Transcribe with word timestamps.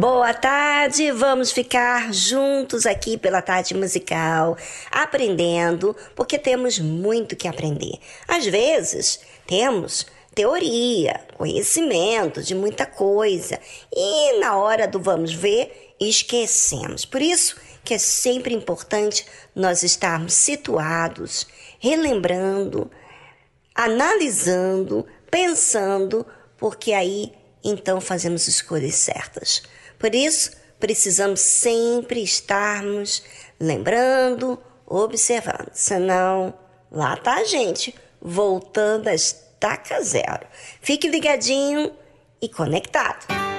Boa 0.00 0.32
tarde, 0.32 1.12
vamos 1.12 1.52
ficar 1.52 2.10
juntos 2.10 2.86
aqui 2.86 3.18
pela 3.18 3.42
tarde 3.42 3.74
musical, 3.74 4.56
aprendendo, 4.90 5.94
porque 6.16 6.38
temos 6.38 6.78
muito 6.78 7.36
que 7.36 7.46
aprender. 7.46 7.98
Às 8.26 8.46
vezes, 8.46 9.20
temos 9.46 10.06
teoria, 10.34 11.20
conhecimento 11.36 12.42
de 12.42 12.54
muita 12.54 12.86
coisa, 12.86 13.60
e 13.94 14.38
na 14.38 14.56
hora 14.56 14.88
do 14.88 14.98
vamos 14.98 15.34
ver, 15.34 15.94
esquecemos. 16.00 17.04
Por 17.04 17.20
isso 17.20 17.56
que 17.84 17.92
é 17.92 17.98
sempre 17.98 18.54
importante 18.54 19.26
nós 19.54 19.82
estarmos 19.82 20.32
situados, 20.32 21.46
relembrando, 21.78 22.90
analisando, 23.74 25.06
pensando, 25.30 26.26
porque 26.56 26.94
aí 26.94 27.34
então 27.62 28.00
fazemos 28.00 28.48
escolhas 28.48 28.94
certas. 28.94 29.62
Por 30.00 30.14
isso, 30.14 30.52
precisamos 30.80 31.40
sempre 31.40 32.22
estarmos 32.22 33.22
lembrando, 33.60 34.58
observando. 34.86 35.70
Senão, 35.74 36.54
lá 36.90 37.16
tá 37.18 37.34
a 37.34 37.44
gente, 37.44 37.94
voltando 38.20 39.08
a 39.08 39.14
estaca 39.14 40.02
zero. 40.02 40.46
Fique 40.80 41.06
ligadinho 41.06 41.92
e 42.40 42.48
conectado. 42.48 43.49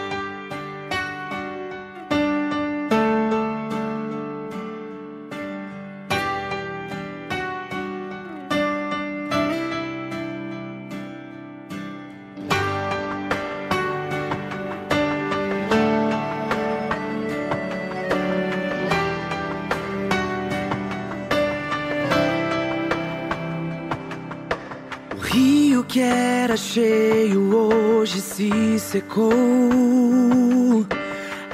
Secou. 28.82 29.32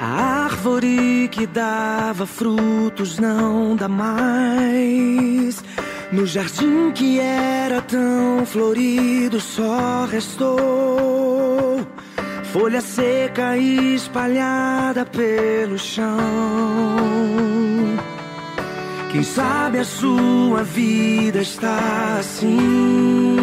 A 0.00 0.44
árvore 0.44 1.28
que 1.28 1.46
dava 1.46 2.26
frutos 2.26 3.18
não 3.18 3.76
dá 3.76 3.88
mais. 3.88 5.62
No 6.10 6.26
jardim 6.26 6.90
que 6.92 7.20
era 7.20 7.80
tão 7.82 8.44
florido, 8.46 9.40
só 9.40 10.06
restou 10.10 11.86
folha 12.52 12.80
seca 12.80 13.56
espalhada 13.56 15.04
pelo 15.04 15.78
chão. 15.78 16.16
Quem 19.12 19.22
sabe 19.22 19.78
a 19.78 19.84
sua 19.84 20.62
vida 20.62 21.40
está 21.40 22.18
assim, 22.18 23.36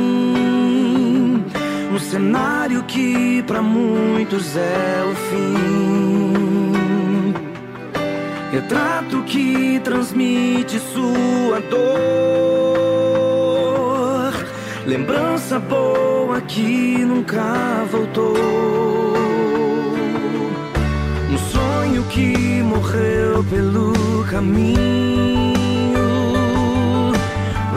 um 1.95 1.99
cenário 1.99 2.83
que 2.83 3.41
para 3.43 3.61
muitos 3.61 4.57
é 4.57 5.01
o 5.09 5.15
fim. 5.29 6.73
Retrato 8.51 9.23
que 9.23 9.79
transmite 9.81 10.77
sua 10.79 11.61
dor, 11.69 11.85
lembrança 14.85 15.57
boa 15.57 16.41
que 16.41 16.97
nunca 17.05 17.85
voltou. 17.89 18.35
Um 21.31 21.37
sonho 21.37 22.03
que 22.09 22.61
morreu 22.61 23.41
pelo 23.45 24.25
caminho 24.29 25.15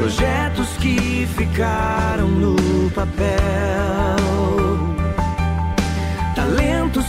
projetos 0.08 0.68
que 0.78 1.26
ficaram 1.36 2.28
no 2.28 2.90
papel, 2.92 4.07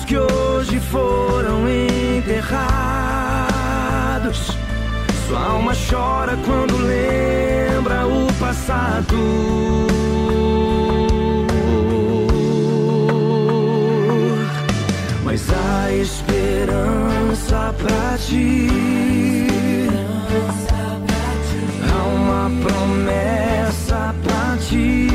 que 0.06 0.18
hoje 0.18 0.80
foram 0.80 1.68
enterrados. 1.70 2.58
Sua 5.28 5.40
alma 5.40 5.74
chora 5.90 6.38
quando 6.46 6.78
lembra 6.78 8.06
o 8.08 8.28
passado. 8.40 9.16
Mas 15.24 15.42
há 15.54 15.92
esperança 15.94 17.74
pra 17.78 18.18
ti. 18.18 18.70
promessa 22.62 24.16
pra 24.24 24.58
ti. 24.58 25.09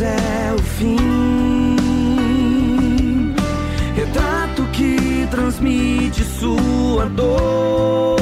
É 0.00 0.54
o 0.54 0.58
fim. 0.62 0.96
Retrato 3.94 4.64
que 4.72 5.26
transmite 5.30 6.24
sua 6.24 7.06
dor. 7.06 8.18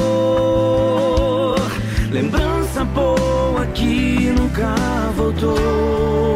Lembrança 2.11 2.83
boa 2.85 3.65
que 3.73 4.33
nunca 4.37 4.75
voltou. 5.15 6.35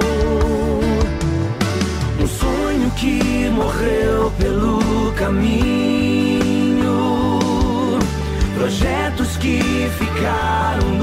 Um 2.19 2.27
sonho 2.27 2.91
que 2.91 3.49
morreu 3.49 4.31
pelo 4.37 5.11
caminho 5.13 5.81
projetos 8.61 9.37
que 9.37 9.59
ficaram 9.97 11.00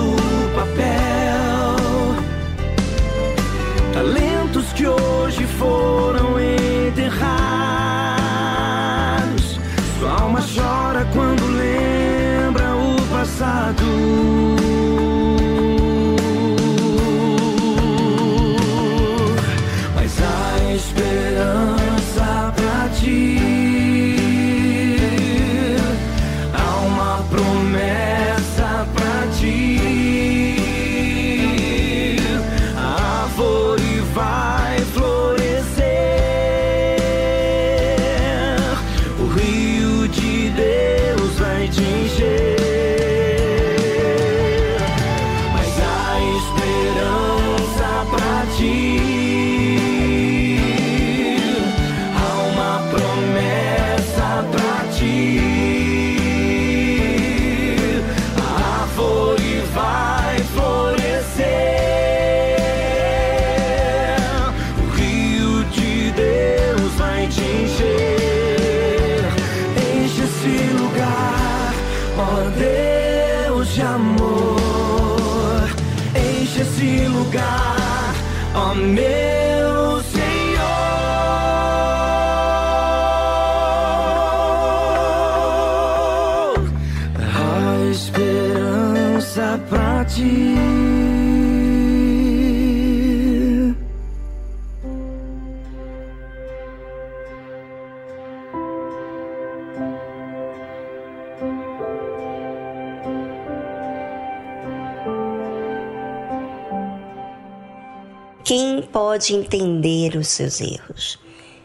pode 108.93 109.35
entender 109.35 110.17
os 110.17 110.29
seus 110.29 110.61
erros? 110.61 111.19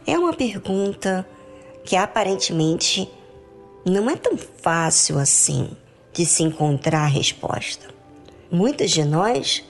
É 0.05 0.17
uma 0.17 0.33
pergunta 0.33 1.27
que 1.83 1.95
aparentemente 1.95 3.09
não 3.85 4.09
é 4.09 4.15
tão 4.15 4.37
fácil 4.37 5.17
assim 5.19 5.69
de 6.11 6.25
se 6.25 6.43
encontrar 6.43 7.03
a 7.03 7.07
resposta. 7.07 7.87
Muitas 8.51 8.91
de 8.91 9.03
nós 9.03 9.63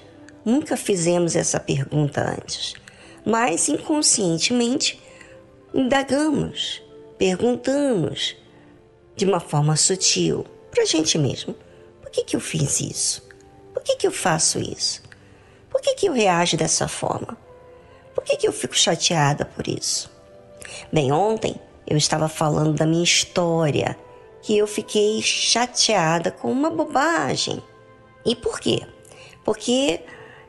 nunca 0.43 0.75
fizemos 0.75 1.36
essa 1.36 1.60
pergunta 1.60 2.22
antes, 2.22 2.74
mas 3.25 3.69
inconscientemente 3.69 5.00
indagamos, 5.74 6.81
perguntamos 7.17 8.36
de 9.15 9.25
uma 9.25 9.39
forma 9.39 9.75
sutil 9.75 10.45
para 10.69 10.83
a 10.83 10.86
gente 10.86 11.17
mesmo: 11.17 11.55
por 12.01 12.12
que, 12.12 12.24
que 12.24 12.36
eu 12.36 12.39
fiz 12.39 12.81
isso? 12.81 13.24
Por 13.74 13.81
que, 13.81 13.95
que 13.95 14.07
eu 14.07 14.12
faço 14.12 14.60
isso? 14.60 15.01
Por 15.69 15.81
que, 15.81 15.95
que 15.95 16.07
eu 16.07 16.13
reajo 16.13 16.55
dessa 16.57 16.88
forma? 16.88 17.38
Por 18.13 18.24
que, 18.24 18.38
que 18.38 18.48
eu 18.48 18.53
fico 18.53 18.75
chateada 18.75 19.46
por 19.46 19.67
isso? 19.67 20.10
Bem, 20.91 21.12
ontem 21.12 21.55
eu 21.88 21.98
estava 21.98 22.29
falando 22.29 22.74
da 22.74 22.86
minha 22.86 23.03
história, 23.03 23.98
que 24.41 24.58
eu 24.58 24.67
fiquei 24.67 25.22
chateada 25.22 26.32
com 26.32 26.51
uma 26.51 26.70
bobagem. 26.70 27.62
E 28.25 28.36
por 28.36 28.60
quê? 28.60 28.82
Porque 29.43 30.01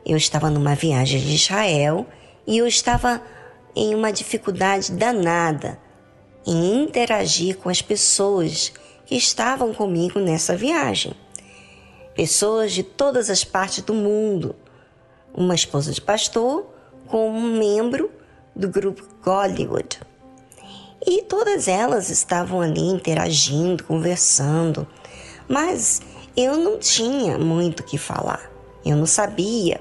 eu 0.05 0.17
estava 0.17 0.51
numa 0.51 0.75
viagem 0.75 1.21
de 1.21 1.35
Israel 1.35 2.07
e 2.47 2.59
eu 2.59 2.67
estava 2.67 3.23
em 3.75 3.95
uma 3.95 4.13
dificuldade 4.13 4.93
danada 4.93 5.79
em 6.47 6.83
interagir 6.83 7.57
com 7.57 7.69
as 7.69 7.81
pessoas 7.81 8.73
que 9.07 9.17
estavam 9.17 9.73
comigo 9.73 10.21
nessa 10.21 10.57
viagem. 10.57 11.15
Pessoas 12.15 12.73
de 12.73 12.83
todas 12.83 13.31
as 13.31 13.45
partes 13.45 13.83
do 13.83 13.95
mundo. 13.95 14.55
Uma 15.35 15.55
esposa 15.55 15.91
de 15.91 16.01
pastor 16.01 16.74
com 17.07 17.31
um 17.31 17.59
membro 17.59 18.11
do 18.55 18.69
grupo 18.69 19.07
Hollywood. 19.23 20.01
E 21.07 21.23
todas 21.23 21.69
elas 21.69 22.09
estavam 22.09 22.61
ali 22.61 22.81
interagindo, 22.81 23.85
conversando, 23.85 24.87
mas 25.49 26.01
eu 26.37 26.57
não 26.57 26.79
tinha 26.79 27.39
muito 27.39 27.81
o 27.81 27.85
que 27.85 27.99
falar. 27.99 28.51
Eu 28.85 28.97
não 28.97 29.07
sabia 29.07 29.81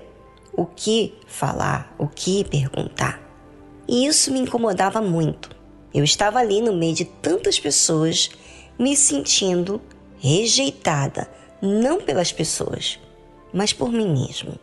o 0.52 0.66
que 0.66 1.14
falar, 1.28 1.94
o 1.98 2.08
que 2.08 2.44
perguntar. 2.44 3.22
E 3.88 4.06
isso 4.06 4.32
me 4.32 4.40
incomodava 4.40 5.02
muito. 5.02 5.50
Eu 5.94 6.04
estava 6.04 6.40
ali 6.40 6.62
no 6.62 6.74
meio 6.74 6.94
de 6.94 7.06
tantas 7.06 7.60
pessoas, 7.60 8.30
me 8.78 8.96
sentindo 8.96 9.82
rejeitada, 10.20 11.30
não 11.62 12.00
pelas 12.00 12.32
pessoas, 12.32 13.00
mas 13.54 13.74
por 13.74 13.92
mim 13.92 14.12
mesmo. 14.12 14.58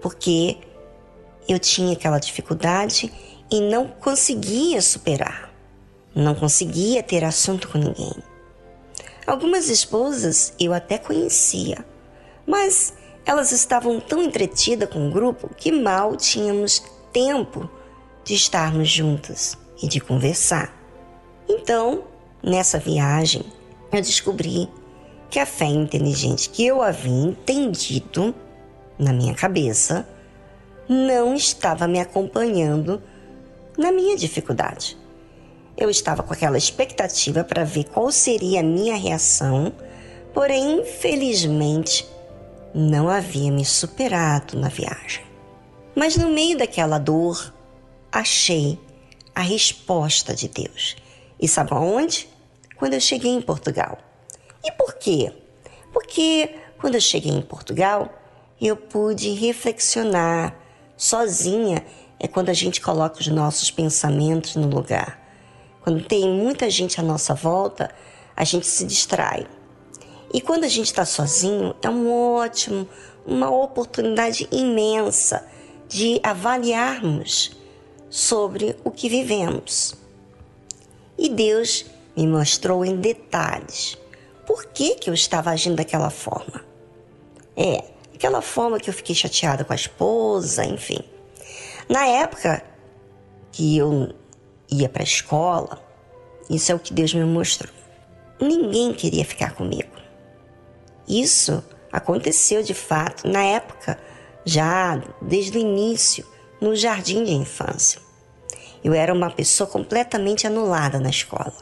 Porque 0.00 0.56
eu 1.48 1.58
tinha 1.58 1.92
aquela 1.92 2.18
dificuldade 2.18 3.12
e 3.50 3.60
não 3.60 3.88
conseguia 3.88 4.80
superar. 4.80 5.52
Não 6.14 6.34
conseguia 6.34 7.02
ter 7.02 7.24
assunto 7.24 7.68
com 7.68 7.78
ninguém. 7.78 8.14
Algumas 9.26 9.68
esposas 9.68 10.52
eu 10.58 10.72
até 10.72 10.98
conhecia, 10.98 11.84
mas 12.46 12.94
elas 13.24 13.52
estavam 13.52 14.00
tão 14.00 14.22
entretidas 14.22 14.88
com 14.88 15.08
o 15.08 15.10
grupo 15.10 15.50
que 15.56 15.70
mal 15.70 16.16
tínhamos 16.16 16.82
tempo 17.12 17.68
de 18.24 18.34
estarmos 18.34 18.88
juntas 18.88 19.56
e 19.82 19.86
de 19.86 20.00
conversar. 20.00 20.74
Então, 21.48 22.04
nessa 22.42 22.78
viagem, 22.78 23.44
eu 23.92 24.00
descobri 24.00 24.68
que 25.28 25.38
a 25.38 25.46
fé 25.46 25.66
inteligente 25.66 26.50
que 26.50 26.66
eu 26.66 26.82
havia 26.82 27.12
entendido 27.12 28.34
na 28.98 29.12
minha 29.12 29.34
cabeça 29.34 30.08
não 30.90 31.36
estava 31.36 31.86
me 31.86 32.00
acompanhando 32.00 33.00
na 33.78 33.92
minha 33.92 34.16
dificuldade. 34.16 34.98
Eu 35.76 35.88
estava 35.88 36.20
com 36.20 36.32
aquela 36.32 36.58
expectativa 36.58 37.44
para 37.44 37.62
ver 37.62 37.84
qual 37.84 38.10
seria 38.10 38.58
a 38.58 38.64
minha 38.64 38.96
reação, 38.96 39.72
porém, 40.34 40.80
infelizmente, 40.80 42.04
não 42.74 43.08
havia 43.08 43.52
me 43.52 43.64
superado 43.64 44.58
na 44.58 44.68
viagem. 44.68 45.22
Mas 45.94 46.16
no 46.16 46.28
meio 46.28 46.58
daquela 46.58 46.98
dor, 46.98 47.54
achei 48.10 48.76
a 49.32 49.42
resposta 49.42 50.34
de 50.34 50.48
Deus. 50.48 50.96
E 51.40 51.46
sabe 51.46 51.72
aonde? 51.72 52.28
Quando 52.74 52.94
eu 52.94 53.00
cheguei 53.00 53.30
em 53.30 53.40
Portugal. 53.40 53.96
E 54.64 54.72
por 54.72 54.94
quê? 54.94 55.32
Porque 55.92 56.50
quando 56.80 56.96
eu 56.96 57.00
cheguei 57.00 57.30
em 57.30 57.42
Portugal, 57.42 58.12
eu 58.60 58.76
pude 58.76 59.30
reflexionar 59.34 60.59
sozinha. 61.00 61.82
É 62.18 62.28
quando 62.28 62.50
a 62.50 62.52
gente 62.52 62.82
coloca 62.82 63.18
os 63.18 63.28
nossos 63.28 63.70
pensamentos 63.70 64.54
no 64.54 64.68
lugar. 64.68 65.18
Quando 65.80 66.04
tem 66.04 66.28
muita 66.28 66.68
gente 66.68 67.00
à 67.00 67.02
nossa 67.02 67.34
volta, 67.34 67.90
a 68.36 68.44
gente 68.44 68.66
se 68.66 68.84
distrai. 68.84 69.46
E 70.32 70.40
quando 70.42 70.64
a 70.64 70.68
gente 70.68 70.86
está 70.86 71.06
sozinho, 71.06 71.74
é 71.80 71.88
um 71.88 72.12
ótimo, 72.12 72.86
uma 73.26 73.50
oportunidade 73.50 74.46
imensa 74.52 75.48
de 75.88 76.20
avaliarmos 76.22 77.56
sobre 78.10 78.76
o 78.84 78.90
que 78.90 79.08
vivemos. 79.08 79.94
E 81.16 81.30
Deus 81.30 81.86
me 82.14 82.26
mostrou 82.26 82.84
em 82.84 82.96
detalhes 82.96 83.96
por 84.46 84.66
que, 84.66 84.96
que 84.96 85.08
eu 85.08 85.14
estava 85.14 85.50
agindo 85.50 85.76
daquela 85.76 86.10
forma. 86.10 86.62
É, 87.56 87.84
aquela 88.20 88.42
forma 88.42 88.78
que 88.78 88.90
eu 88.90 88.92
fiquei 88.92 89.14
chateada 89.14 89.64
com 89.64 89.72
a 89.72 89.76
esposa, 89.76 90.62
enfim. 90.62 90.98
Na 91.88 92.04
época 92.04 92.62
que 93.50 93.78
eu 93.78 94.14
ia 94.70 94.90
para 94.90 95.02
a 95.02 95.04
escola, 95.04 95.82
isso 96.50 96.70
é 96.70 96.74
o 96.74 96.78
que 96.78 96.92
Deus 96.92 97.14
me 97.14 97.24
mostrou. 97.24 97.72
Ninguém 98.38 98.92
queria 98.92 99.24
ficar 99.24 99.54
comigo. 99.54 99.88
Isso 101.08 101.64
aconteceu 101.90 102.62
de 102.62 102.74
fato 102.74 103.26
na 103.26 103.42
época, 103.42 103.98
já 104.44 105.02
desde 105.22 105.56
o 105.56 105.60
início, 105.60 106.26
no 106.60 106.76
jardim 106.76 107.24
de 107.24 107.32
infância. 107.32 108.02
Eu 108.84 108.92
era 108.92 109.14
uma 109.14 109.30
pessoa 109.30 109.66
completamente 109.66 110.46
anulada 110.46 111.00
na 111.00 111.08
escola. 111.08 111.56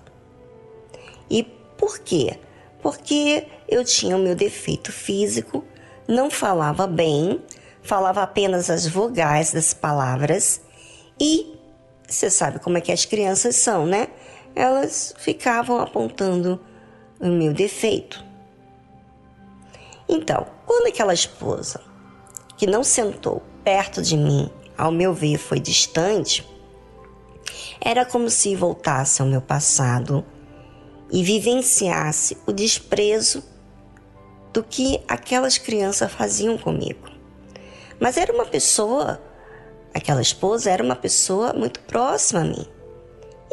E 1.31 1.45
por 1.77 2.00
quê? 2.00 2.37
Porque 2.83 3.47
eu 3.69 3.85
tinha 3.85 4.17
o 4.17 4.21
meu 4.21 4.35
defeito 4.35 4.91
físico, 4.91 5.65
não 6.09 6.31
falava 6.31 6.87
bem, 6.87 7.41
falava 7.83 8.23
apenas 8.23 8.71
as 8.71 8.87
vogais 8.87 9.53
das 9.53 9.75
palavras 9.75 10.62
e 11.21 11.55
você 12.09 12.31
sabe 12.31 12.59
como 12.59 12.79
é 12.79 12.81
que 12.81 12.91
as 12.91 13.05
crianças 13.05 13.57
são, 13.57 13.85
né? 13.85 14.09
Elas 14.57 15.15
ficavam 15.19 15.79
apontando 15.79 16.59
o 17.21 17.27
meu 17.27 17.53
defeito. 17.53 18.25
Então, 20.09 20.47
quando 20.65 20.87
aquela 20.87 21.12
esposa 21.12 21.83
que 22.57 22.67
não 22.67 22.83
sentou 22.83 23.43
perto 23.62 24.00
de 24.00 24.17
mim, 24.17 24.50
ao 24.77 24.91
meu 24.91 25.12
ver, 25.12 25.37
foi 25.37 25.61
distante, 25.61 26.49
era 27.81 28.07
como 28.07 28.31
se 28.31 28.57
voltasse 28.57 29.21
ao 29.21 29.29
meu 29.29 29.43
passado 29.43 30.25
e 31.11 31.23
vivenciasse 31.23 32.38
o 32.47 32.53
desprezo 32.53 33.45
do 34.52 34.62
que 34.62 35.00
aquelas 35.07 35.59
crianças 35.59 36.12
faziam 36.12 36.57
comigo. 36.57 37.09
Mas 38.00 38.17
era 38.17 38.33
uma 38.33 38.47
pessoa, 38.47 39.21
aquela 39.93 40.23
esposa 40.23 40.71
era 40.71 40.83
uma 40.83 40.97
pessoa 40.97 41.52
muito 41.52 41.81
próxima 41.81 42.40
a 42.40 42.45
mim. 42.45 42.67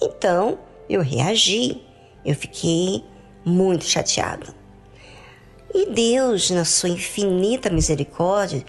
Então 0.02 0.60
eu 0.90 1.02
reagi, 1.02 1.82
eu 2.24 2.36
fiquei 2.36 3.04
muito 3.44 3.86
chateada. 3.86 4.54
E 5.74 5.88
Deus, 5.92 6.50
na 6.52 6.64
sua 6.64 6.90
infinita 6.90 7.70
misericórdia, 7.70 8.64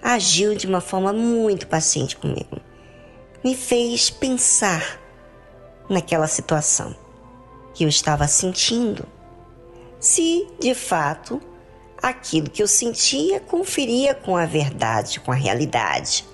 agiu 0.00 0.54
de 0.54 0.66
uma 0.66 0.80
forma 0.80 1.12
muito 1.12 1.66
paciente 1.66 2.16
comigo. 2.16 2.58
Me 3.44 3.54
fez 3.54 4.08
pensar 4.08 5.00
naquela 5.88 6.26
situação 6.26 6.96
que 7.74 7.84
eu 7.84 7.88
estava 7.88 8.26
sentindo. 8.26 9.06
Se, 10.02 10.48
de 10.58 10.74
fato, 10.74 11.40
aquilo 12.02 12.50
que 12.50 12.60
eu 12.60 12.66
sentia 12.66 13.38
conferia 13.38 14.12
com 14.12 14.36
a 14.36 14.44
verdade, 14.44 15.20
com 15.20 15.30
a 15.30 15.36
realidade. 15.36 16.26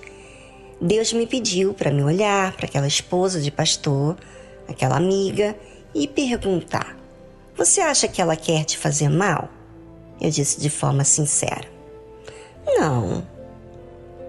Deus 0.81 1.13
me 1.13 1.27
pediu 1.27 1.71
para 1.75 1.91
me 1.91 2.01
olhar 2.01 2.53
para 2.53 2.65
aquela 2.65 2.87
esposa 2.87 3.39
de 3.39 3.51
pastor, 3.51 4.17
aquela 4.67 4.97
amiga, 4.97 5.55
e 5.93 6.07
perguntar: 6.07 6.97
Você 7.55 7.79
acha 7.79 8.07
que 8.07 8.19
ela 8.19 8.35
quer 8.35 8.65
te 8.65 8.75
fazer 8.75 9.07
mal? 9.07 9.47
Eu 10.19 10.31
disse 10.31 10.59
de 10.59 10.69
forma 10.71 11.03
sincera: 11.03 11.69
Não, 12.65 13.23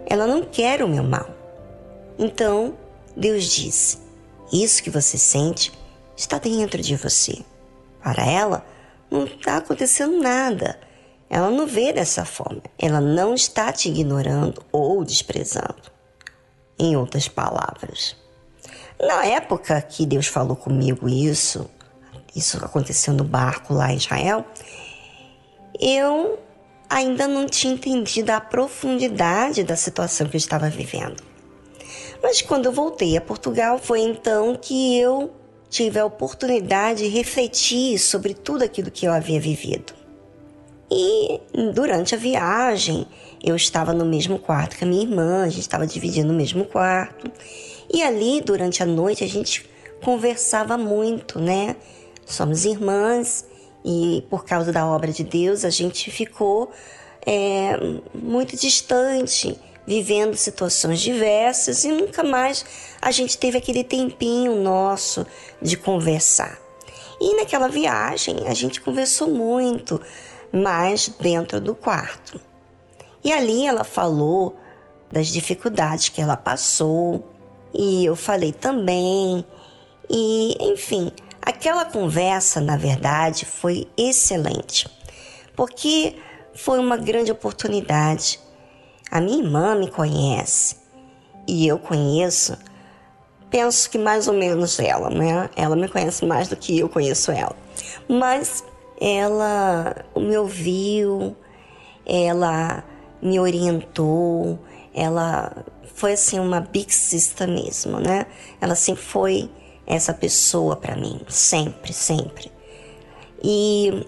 ela 0.07 0.27
não 0.27 0.43
quer 0.43 0.83
o 0.83 0.89
meu 0.89 1.03
mal. 1.03 1.31
Então 2.19 2.77
Deus 3.17 3.45
disse: 3.45 3.97
Isso 4.53 4.83
que 4.83 4.91
você 4.91 5.17
sente 5.17 5.73
está 6.15 6.37
dentro 6.37 6.83
de 6.83 6.95
você. 6.95 7.39
Para 8.03 8.27
ela, 8.27 8.67
não 9.11 9.25
está 9.25 9.57
acontecendo 9.57 10.21
nada. 10.21 10.79
Ela 11.29 11.51
não 11.51 11.67
vê 11.67 11.93
dessa 11.93 12.25
forma. 12.25 12.63
Ela 12.79 13.01
não 13.01 13.35
está 13.35 13.73
te 13.73 13.89
ignorando 13.89 14.63
ou 14.73 15.05
desprezando. 15.05 15.91
Em 16.79 16.97
outras 16.97 17.29
palavras, 17.29 18.17
na 18.99 19.27
época 19.27 19.81
que 19.83 20.07
Deus 20.07 20.27
falou 20.27 20.57
comigo 20.57 21.09
isso, 21.09 21.69
isso 22.35 22.63
aconteceu 22.65 23.13
no 23.13 23.25
barco 23.25 23.75
lá 23.75 23.93
em 23.93 23.97
Israel, 23.97 24.45
eu 25.79 26.39
ainda 26.89 27.29
não 27.29 27.47
tinha 27.47 27.73
entendido 27.73 28.31
a 28.33 28.41
profundidade 28.41 29.63
da 29.63 29.77
situação 29.77 30.27
que 30.27 30.37
eu 30.37 30.39
estava 30.39 30.69
vivendo. 30.69 31.23
Mas 32.23 32.43
quando 32.43 32.67
eu 32.67 32.73
voltei 32.73 33.17
a 33.17 33.21
Portugal, 33.21 33.79
foi 33.79 34.01
então 34.01 34.55
que 34.55 34.99
eu 34.99 35.31
tive 35.71 35.99
a 35.99 36.05
oportunidade 36.05 37.05
de 37.05 37.09
refletir 37.09 37.99
sobre 37.99 38.35
tudo 38.35 38.65
aquilo 38.65 38.91
que 38.91 39.07
eu 39.07 39.13
havia 39.13 39.41
vivido. 39.41 39.95
E 40.91 41.41
durante 41.73 42.17
a 42.17 42.19
viagem, 42.19 43.07
eu 43.43 43.55
estava 43.55 43.95
no 43.95 44.05
mesmo 44.05 44.39
quarto 44.39 44.77
que 44.77 44.83
a 44.83 44.87
minha 44.87 45.03
irmã, 45.03 45.45
a 45.45 45.49
gente 45.49 45.61
estava 45.61 45.87
dividindo 45.87 46.33
o 46.33 46.37
mesmo 46.37 46.65
quarto. 46.65 47.31
E 47.93 48.03
ali, 48.03 48.41
durante 48.41 48.83
a 48.83 48.87
noite, 48.87 49.23
a 49.23 49.29
gente 49.29 49.65
conversava 50.03 50.77
muito, 50.77 51.39
né? 51.39 51.77
Somos 52.27 52.65
irmãs 52.65 53.47
e 53.85 54.25
por 54.29 54.45
causa 54.45 54.73
da 54.73 54.87
obra 54.87 55.13
de 55.13 55.23
Deus, 55.23 55.65
a 55.65 55.71
gente 55.71 56.11
ficou 56.11 56.71
é, 57.25 57.77
muito 58.13 58.57
distante 58.57 59.57
vivendo 59.87 60.37
situações 60.37 61.01
diversas 61.01 61.85
e 61.85 61.89
nunca 61.89 62.23
mais 62.23 62.65
a 63.01 63.11
gente 63.11 63.39
teve 63.39 63.59
aquele 63.59 63.85
tempinho 63.85 64.63
nosso 64.63 65.27
de 65.61 65.77
conversar. 65.77 66.59
E 67.21 67.37
naquela 67.37 67.69
viagem 67.69 68.47
a 68.47 68.55
gente 68.55 68.81
conversou 68.81 69.29
muito, 69.29 70.01
mais 70.53 71.09
dentro 71.21 71.61
do 71.61 71.75
quarto. 71.75 72.41
E 73.23 73.33
ali 73.33 73.67
ela 73.67 73.85
falou 73.85 74.57
das 75.13 75.29
dificuldades 75.29 76.09
que 76.09 76.21
ela 76.21 76.37
passou, 76.37 77.29
e 77.75 78.05
eu 78.05 78.17
falei 78.17 78.53
também. 78.53 79.45
E, 80.09 80.57
enfim, 80.73 81.13
aquela 81.43 81.85
conversa, 81.85 82.61
na 82.61 82.77
verdade, 82.77 83.45
foi 83.45 83.87
excelente, 83.97 84.89
porque 85.55 86.17
foi 86.55 86.79
uma 86.79 86.97
grande 86.97 87.31
oportunidade 87.31 88.41
a 89.11 89.21
minha 89.21 89.43
irmã 89.43 89.75
me 89.75 89.91
conhece 89.91 90.77
e 91.45 91.67
eu 91.67 91.81
conheço, 91.81 92.57
penso 93.51 93.91
que 93.91 93.99
mais 93.99 94.29
ou 94.29 94.35
menos 94.35 94.79
ela, 94.79 95.11
né? 95.11 95.51
Ela 95.57 95.77
me 95.77 95.89
conhece 95.89 96.25
mais 96.25 96.49
do 96.49 96.57
que 96.57 96.79
eu 96.79 96.89
conheço 96.89 97.31
ela. 97.33 97.57
Mas 98.09 98.65
ela 99.01 100.05
me 100.17 100.37
ouviu, 100.37 101.37
ela 102.07 102.85
me 103.21 103.39
orientou, 103.39 104.59
ela 104.95 105.65
foi 105.95 106.13
assim 106.13 106.39
uma 106.39 106.61
big 106.61 106.93
sister 106.93 107.49
mesmo, 107.49 107.99
né? 107.99 108.27
Ela 108.61 108.75
sempre 108.75 109.03
foi 109.03 109.51
essa 109.87 110.15
pessoa 110.15 110.77
para 110.77 110.97
mim, 110.97 111.21
sempre, 111.29 111.93
sempre. 111.93 112.51
E 113.43 114.07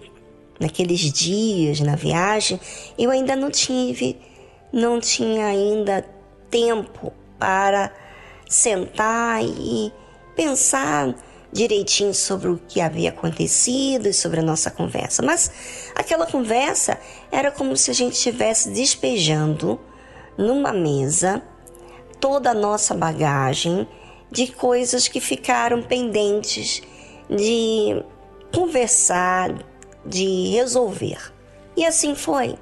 naqueles 0.60 1.00
dias 1.00 1.80
na 1.80 1.96
viagem, 1.96 2.60
eu 2.96 3.10
ainda 3.10 3.34
não 3.34 3.50
tive 3.50 4.18
não 4.72 4.98
tinha 4.98 5.46
ainda 5.46 6.04
tempo 6.50 7.12
para 7.38 7.92
sentar 8.52 9.42
e 9.42 9.92
pensar 10.36 11.14
direitinho 11.50 12.14
sobre 12.14 12.48
o 12.48 12.60
que 12.68 12.80
havia 12.80 13.10
acontecido 13.10 14.06
e 14.08 14.12
sobre 14.12 14.40
a 14.40 14.42
nossa 14.42 14.70
conversa. 14.70 15.22
Mas 15.22 15.50
aquela 15.94 16.26
conversa 16.26 16.98
era 17.30 17.50
como 17.50 17.76
se 17.76 17.90
a 17.90 17.94
gente 17.94 18.14
estivesse 18.14 18.70
despejando 18.70 19.80
numa 20.36 20.72
mesa 20.72 21.42
toda 22.20 22.50
a 22.50 22.54
nossa 22.54 22.94
bagagem 22.94 23.86
de 24.30 24.46
coisas 24.46 25.08
que 25.08 25.20
ficaram 25.20 25.82
pendentes 25.82 26.82
de 27.28 28.02
conversar, 28.54 29.52
de 30.06 30.50
resolver. 30.50 31.32
E 31.76 31.84
assim 31.84 32.14
foi. 32.14 32.56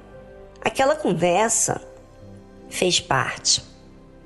Aquela 0.61 0.95
conversa 0.95 1.81
fez 2.69 2.99
parte 2.99 3.70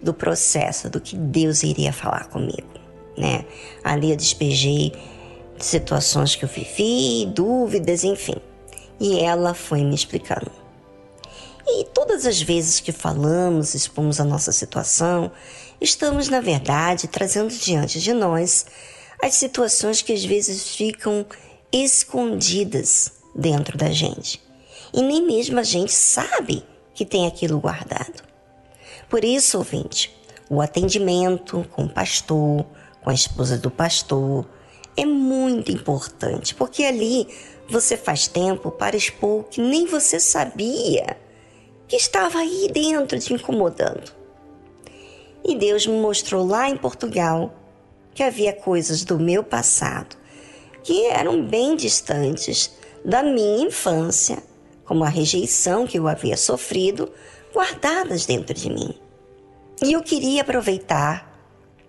do 0.02 0.14
processo 0.14 0.90
do 0.90 1.00
que 1.02 1.16
Deus 1.16 1.64
iria 1.64 1.92
falar 1.92 2.27
comigo, 2.27 2.68
né? 3.18 3.46
Ali 3.84 4.12
eu 4.12 4.18
despejei 4.18 4.94
situações 5.60 6.36
que 6.36 6.46
eu 6.46 6.50
vivi, 6.50 7.25
dúvidas, 7.34 8.03
enfim. 8.03 8.36
E 9.00 9.20
ela 9.20 9.53
foi 9.53 9.84
me 9.84 9.96
explicando. 9.96 10.51
E 11.68 11.86
todas 11.86 12.25
as 12.25 12.42
vezes 12.42 12.79
que 12.79 12.92
falamos, 12.92 13.74
expomos 13.74 14.20
a 14.20 14.24
nossa 14.24 14.51
situação, 14.51 15.31
estamos, 15.81 16.29
na 16.29 16.40
verdade, 16.40 17.08
trazendo 17.08 17.53
diante 17.53 18.00
de 18.00 18.14
nós 18.14 18.66
as 19.22 19.34
situações 19.34 20.01
que 20.01 20.14
às 20.14 20.24
vezes 20.24 20.75
ficam 20.75 21.25
escondidas 21.72 23.14
dentro 23.36 23.77
da 23.77 23.90
gente. 23.90 24.42
E 24.94 25.01
nem 25.01 25.25
mesmo 25.25 25.60
a 25.60 25.64
gente 25.64 25.92
sabe 25.92 26.64
que 26.94 27.05
tem 27.05 27.27
aquilo 27.27 27.60
guardado. 27.60 28.24
Por 29.09 29.24
isso, 29.24 29.57
ouvinte, 29.57 30.15
o 30.50 30.61
atendimento 30.61 31.65
com 31.72 31.85
o 31.85 31.89
pastor, 31.89 32.65
com 33.03 33.09
a 33.09 33.13
esposa 33.13 33.57
do 33.57 33.70
pastor, 33.70 34.48
é 34.98 35.05
muito 35.05 35.72
importante, 35.72 36.55
porque 36.55 36.83
ali 36.83 37.27
você 37.68 37.98
faz 37.98 38.27
tempo 38.27 38.72
para 38.72 38.96
expor 38.96 39.41
o 39.41 39.44
que 39.44 39.61
nem 39.61 39.85
você 39.85 40.20
sabia 40.20 41.18
que 41.87 41.96
estava 41.96 42.39
aí 42.39 42.70
dentro 42.72 43.20
te 43.20 43.33
incomodando. 43.33 44.11
E 45.44 45.55
Deus 45.55 45.85
me 45.85 45.98
mostrou 45.98 46.46
lá 46.46 46.70
em 46.70 46.77
Portugal 46.77 47.53
que 48.13 48.24
havia 48.24 48.53
coisas 48.53 49.03
do 49.03 49.20
meu 49.20 49.44
passado 49.44 50.15
que 50.85 51.07
eram 51.07 51.44
bem 51.44 51.75
distantes 51.75 52.72
da 53.03 53.24
minha 53.24 53.65
infância, 53.65 54.37
como 54.85 55.03
a 55.03 55.09
rejeição 55.09 55.87
que 55.87 55.98
eu 55.98 56.07
havia 56.07 56.37
sofrido 56.37 57.11
guardadas 57.55 58.25
dentro 58.25 58.53
de 58.53 58.70
mim. 58.70 58.94
E 59.81 59.94
eu 59.94 60.03
queria 60.03 60.41
aproveitar 60.41 61.33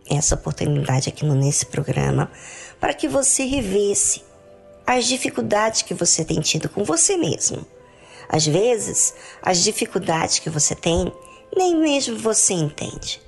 essa 0.08 0.36
oportunidade 0.36 1.08
aqui 1.08 1.24
nesse 1.24 1.66
programa 1.66 2.30
para 2.78 2.94
que 2.94 3.08
você 3.08 3.44
revesse 3.44 4.22
as 4.86 5.06
dificuldades 5.06 5.82
que 5.82 5.92
você 5.92 6.24
tem 6.24 6.40
tido 6.40 6.68
com 6.68 6.84
você 6.84 7.16
mesmo. 7.16 7.66
Às 8.28 8.46
vezes, 8.46 9.14
as 9.42 9.64
dificuldades 9.64 10.38
que 10.38 10.48
você 10.48 10.76
tem, 10.76 11.12
nem 11.56 11.76
mesmo 11.76 12.16
você 12.16 12.54
entende. 12.54 13.20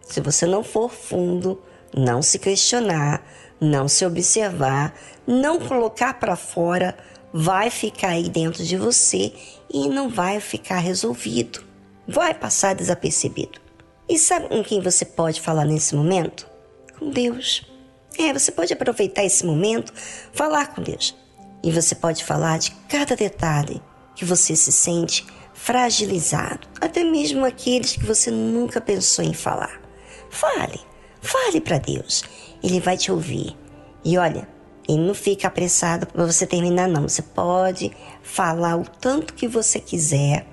Se 0.00 0.20
você 0.20 0.46
não 0.46 0.64
for 0.64 0.90
fundo, 0.90 1.62
não 1.96 2.22
se 2.22 2.40
questionar, 2.40 3.24
não 3.60 3.86
se 3.86 4.04
observar, 4.04 4.98
não 5.24 5.60
colocar 5.60 6.14
para 6.14 6.34
fora, 6.34 6.96
vai 7.32 7.70
ficar 7.70 8.08
aí 8.08 8.28
dentro 8.28 8.64
de 8.64 8.76
você 8.76 9.32
e 9.70 9.88
não 9.88 10.08
vai 10.08 10.40
ficar 10.40 10.78
resolvido 10.78 11.67
vai 12.08 12.32
passar 12.32 12.74
desapercebido. 12.74 13.60
E 14.08 14.18
sabe 14.18 14.48
com 14.48 14.64
quem 14.64 14.80
você 14.80 15.04
pode 15.04 15.42
falar 15.42 15.66
nesse 15.66 15.94
momento? 15.94 16.48
Com 16.98 17.10
Deus. 17.10 17.70
É, 18.18 18.32
você 18.32 18.50
pode 18.50 18.72
aproveitar 18.72 19.22
esse 19.22 19.44
momento, 19.44 19.92
falar 20.32 20.68
com 20.68 20.82
Deus. 20.82 21.14
E 21.62 21.70
você 21.70 21.94
pode 21.94 22.24
falar 22.24 22.58
de 22.58 22.70
cada 22.88 23.14
detalhe 23.14 23.82
que 24.16 24.24
você 24.24 24.56
se 24.56 24.72
sente 24.72 25.26
fragilizado, 25.52 26.66
até 26.80 27.04
mesmo 27.04 27.44
aqueles 27.44 27.96
que 27.96 28.06
você 28.06 28.30
nunca 28.30 28.80
pensou 28.80 29.24
em 29.24 29.34
falar. 29.34 29.80
Fale, 30.30 30.80
fale 31.20 31.60
para 31.60 31.78
Deus. 31.78 32.24
Ele 32.62 32.80
vai 32.80 32.96
te 32.96 33.12
ouvir. 33.12 33.56
E 34.04 34.16
olha, 34.16 34.48
ele 34.88 35.06
não 35.06 35.14
fica 35.14 35.48
apressado 35.48 36.06
para 36.06 36.24
você 36.24 36.46
terminar, 36.46 36.88
não. 36.88 37.08
Você 37.08 37.22
pode 37.22 37.92
falar 38.22 38.76
o 38.76 38.84
tanto 38.84 39.34
que 39.34 39.46
você 39.46 39.78
quiser 39.78 40.46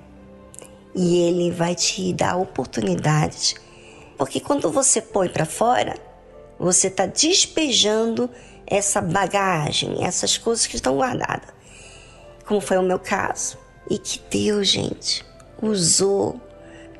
e 0.96 1.18
ele 1.18 1.50
vai 1.50 1.74
te 1.74 2.10
dar 2.14 2.36
oportunidades. 2.36 3.54
Porque 4.16 4.40
quando 4.40 4.72
você 4.72 5.02
põe 5.02 5.28
para 5.28 5.44
fora, 5.44 5.94
você 6.58 6.86
está 6.86 7.04
despejando 7.04 8.30
essa 8.66 9.02
bagagem, 9.02 10.02
essas 10.02 10.38
coisas 10.38 10.66
que 10.66 10.76
estão 10.76 10.96
guardadas. 10.96 11.54
Como 12.46 12.60
foi 12.62 12.78
o 12.78 12.82
meu 12.82 12.98
caso. 12.98 13.58
E 13.90 13.98
que 13.98 14.20
Deus, 14.30 14.68
gente, 14.68 15.24
usou 15.62 16.40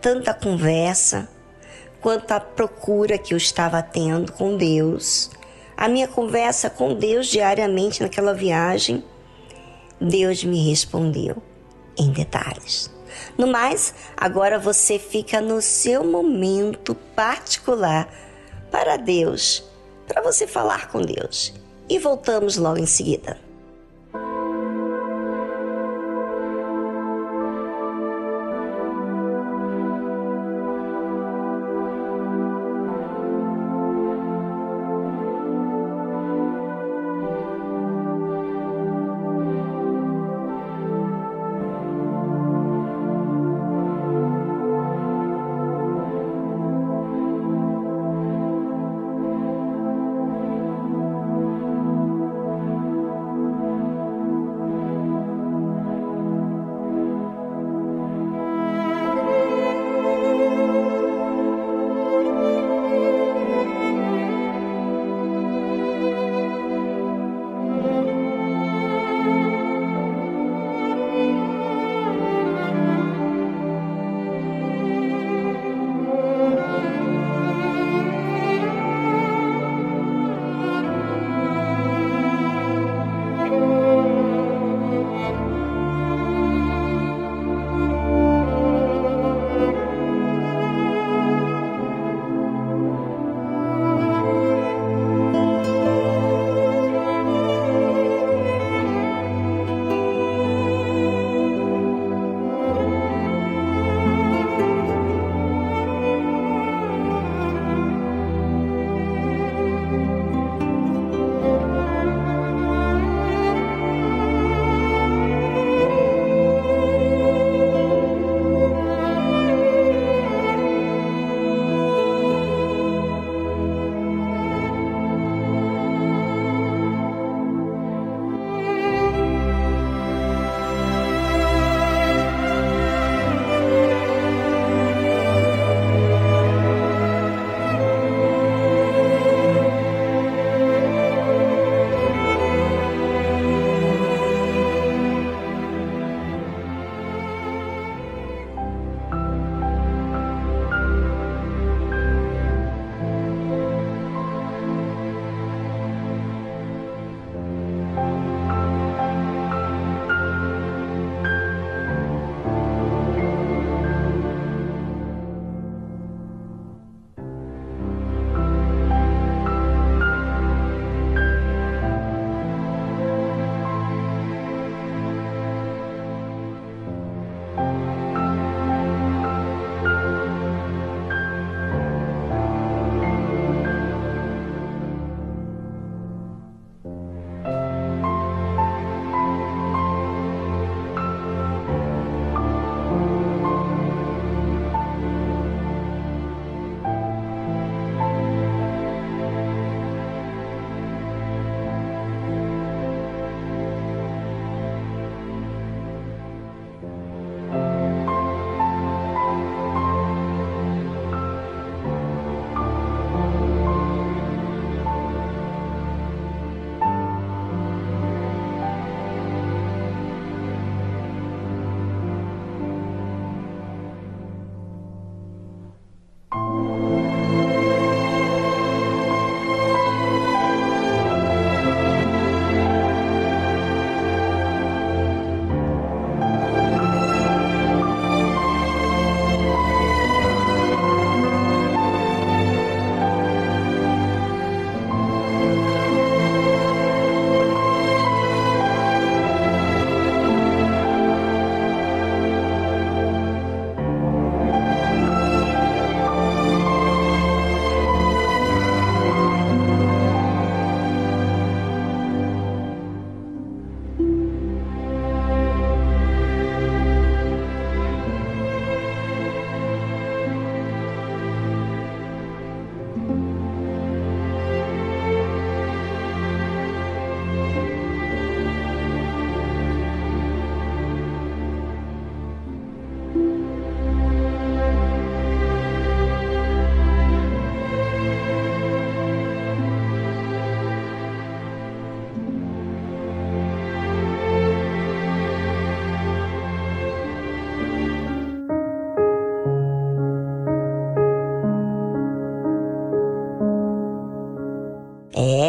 tanta 0.01 0.35
conversa 0.35 1.29
quanto 2.01 2.31
a 2.33 2.39
procura 2.39 3.17
que 3.17 3.33
eu 3.33 3.39
estava 3.39 3.83
tendo 3.83 4.31
com 4.31 4.59
Deus. 4.59 5.31
A 5.75 5.89
minha 5.89 6.07
conversa 6.07 6.69
com 6.69 6.95
Deus 6.95 7.29
diariamente 7.29 8.03
naquela 8.03 8.35
viagem, 8.35 9.03
Deus 10.01 10.45
me 10.45 10.69
respondeu 10.69 11.43
em 11.99 12.13
detalhes. 12.13 12.96
No 13.37 13.47
mais, 13.47 13.95
agora 14.17 14.59
você 14.59 14.99
fica 14.99 15.41
no 15.41 15.61
seu 15.63 16.05
momento 16.05 16.95
particular 17.15 18.09
para 18.71 18.97
Deus, 18.97 19.65
para 20.07 20.23
você 20.23 20.47
falar 20.47 20.89
com 20.89 21.03
Deus. 21.03 21.53
E 21.89 21.99
voltamos 21.99 22.57
logo 22.57 22.79
em 22.79 22.87
seguida. 22.87 23.46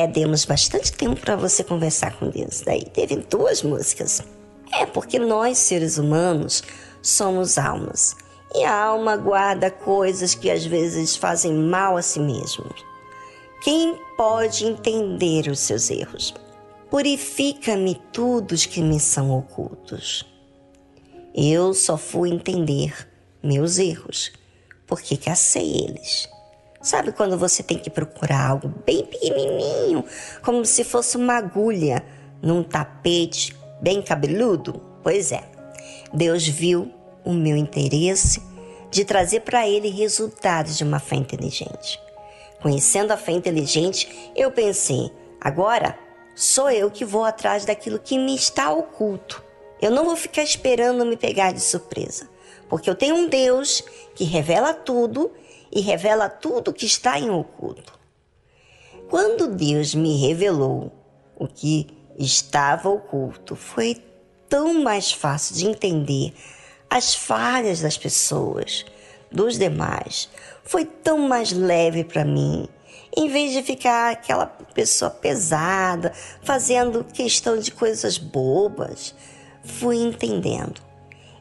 É, 0.08 0.12
demos 0.12 0.46
bastante 0.46 0.92
tempo 0.94 1.20
para 1.20 1.36
você 1.36 1.64
conversar 1.64 2.18
com 2.18 2.30
Deus. 2.30 2.62
Daí 2.62 2.84
teve 2.86 3.18
duas 3.18 3.62
músicas. 3.62 4.24
É 4.74 4.86
porque 4.86 5.20
nós, 5.20 5.58
seres 5.58 5.98
humanos, 5.98 6.64
somos 7.02 7.58
almas. 7.58 8.16
E 8.56 8.64
a 8.64 8.74
alma 8.74 9.18
guarda 9.18 9.70
coisas 9.70 10.34
que 10.34 10.50
às 10.50 10.66
vezes 10.66 11.16
fazem 11.16 11.54
mal 11.54 11.98
a 11.98 12.02
si 12.02 12.20
mesmo. 12.20 12.66
Quem 13.62 14.00
pode 14.16 14.66
entender 14.66 15.48
os 15.50 15.60
seus 15.60 15.90
erros? 15.90 16.34
Purifica-me 16.90 17.96
todos 18.14 18.66
que 18.66 18.82
me 18.82 19.00
são 19.00 19.38
ocultos. 19.38 20.26
Eu 21.36 21.74
só 21.74 21.98
fui 21.98 22.30
entender 22.30 23.08
meus 23.44 23.78
erros, 23.78 24.32
porque 24.88 25.18
cacei 25.18 25.86
eles. 25.86 26.30
Sabe 26.88 27.12
quando 27.12 27.38
você 27.38 27.62
tem 27.62 27.78
que 27.78 27.90
procurar 27.90 28.52
algo 28.52 28.70
bem 28.86 29.06
pequenininho, 29.06 30.06
como 30.42 30.66
se 30.66 30.86
fosse 30.86 31.18
uma 31.18 31.34
agulha 31.34 32.02
num 32.42 32.64
tapete 32.64 33.54
bem 33.82 34.02
cabeludo? 34.02 34.82
Pois 35.04 35.34
é, 35.34 35.44
Deus 36.14 36.48
viu 36.48 36.90
o 37.26 37.34
meu 37.34 37.58
interesse 37.58 38.42
de 38.90 39.04
trazer 39.04 39.42
para 39.42 39.68
ele 39.68 39.90
resultados 39.90 40.78
de 40.78 40.86
uma 40.86 40.98
fé 40.98 41.18
inteligente. 41.18 42.00
Conhecendo 42.62 43.12
a 43.12 43.18
fé 43.18 43.34
inteligente, 43.34 44.32
eu 44.34 44.50
pensei: 44.50 45.12
agora 45.42 46.00
sou 46.34 46.72
eu 46.72 46.90
que 46.90 47.04
vou 47.04 47.26
atrás 47.26 47.66
daquilo 47.66 48.00
que 48.00 48.18
me 48.18 48.34
está 48.34 48.72
oculto. 48.72 49.44
Eu 49.82 49.92
não 49.92 50.06
vou 50.06 50.16
ficar 50.16 50.42
esperando 50.42 51.06
me 51.06 51.18
pegar 51.18 51.52
de 51.52 51.60
surpresa, 51.60 52.30
porque 52.70 52.90
eu 52.90 52.96
tenho 52.96 53.16
um 53.16 53.28
Deus 53.28 53.84
que 54.16 54.24
revela 54.24 54.74
tudo 54.74 55.30
e 55.72 55.82
revela 55.82 56.30
tudo 56.30 56.74
que 56.74 56.86
está 56.86 57.20
em 57.20 57.30
oculto. 57.30 57.98
Quando 59.10 59.48
Deus 59.48 59.96
me 59.96 60.18
revelou 60.18 60.92
o 61.36 61.48
que 61.48 61.88
estava 62.18 62.90
oculto, 62.90 63.56
foi 63.56 64.02
tão 64.50 64.84
mais 64.84 65.12
fácil 65.12 65.56
de 65.56 65.68
entender 65.68 66.34
as 66.90 67.16
falhas 67.16 67.82
das 67.82 67.98
pessoas, 67.98 68.86
dos 69.32 69.58
demais. 69.58 70.30
Foi 70.64 70.86
tão 70.86 71.20
mais 71.20 71.52
leve 71.52 72.04
para 72.04 72.26
mim. 72.26 72.68
Em 73.16 73.30
vez 73.30 73.54
de 73.54 73.64
ficar 73.64 74.12
aquela 74.12 74.46
pessoa 74.46 75.10
pesada, 75.10 76.14
fazendo 76.44 77.04
questão 77.04 77.58
de 77.58 77.72
coisas 77.72 78.18
bobas, 78.18 79.16
fui 79.64 79.98
entendendo. 79.98 80.87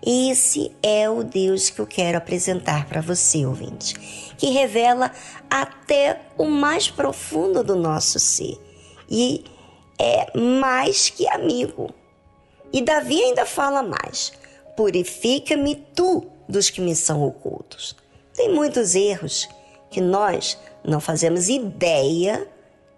Esse 0.09 0.71
é 0.85 1.11
o 1.11 1.25
Deus 1.25 1.69
que 1.69 1.81
eu 1.81 1.87
quero 1.87 2.17
apresentar 2.17 2.87
para 2.87 3.01
você, 3.01 3.45
ouvinte, 3.45 3.93
que 4.39 4.51
revela 4.51 5.11
até 5.51 6.21
o 6.39 6.45
mais 6.45 6.89
profundo 6.89 7.65
do 7.65 7.75
nosso 7.75 8.21
ser 8.21 8.57
e 9.11 9.45
é 9.99 10.39
mais 10.39 11.11
que 11.11 11.29
amigo. 11.29 11.93
E 12.73 12.83
Davi 12.83 13.21
ainda 13.21 13.45
fala 13.45 13.83
mais: 13.83 14.33
purifica-me 14.77 15.75
tu 15.75 16.25
dos 16.49 16.71
que 16.71 16.81
me 16.81 16.95
são 16.95 17.27
ocultos. 17.27 17.97
Tem 18.33 18.55
muitos 18.55 18.95
erros 18.95 19.49
que 19.91 20.01
nós 20.01 20.57
não 20.85 21.01
fazemos 21.01 21.49
ideia 21.49 22.47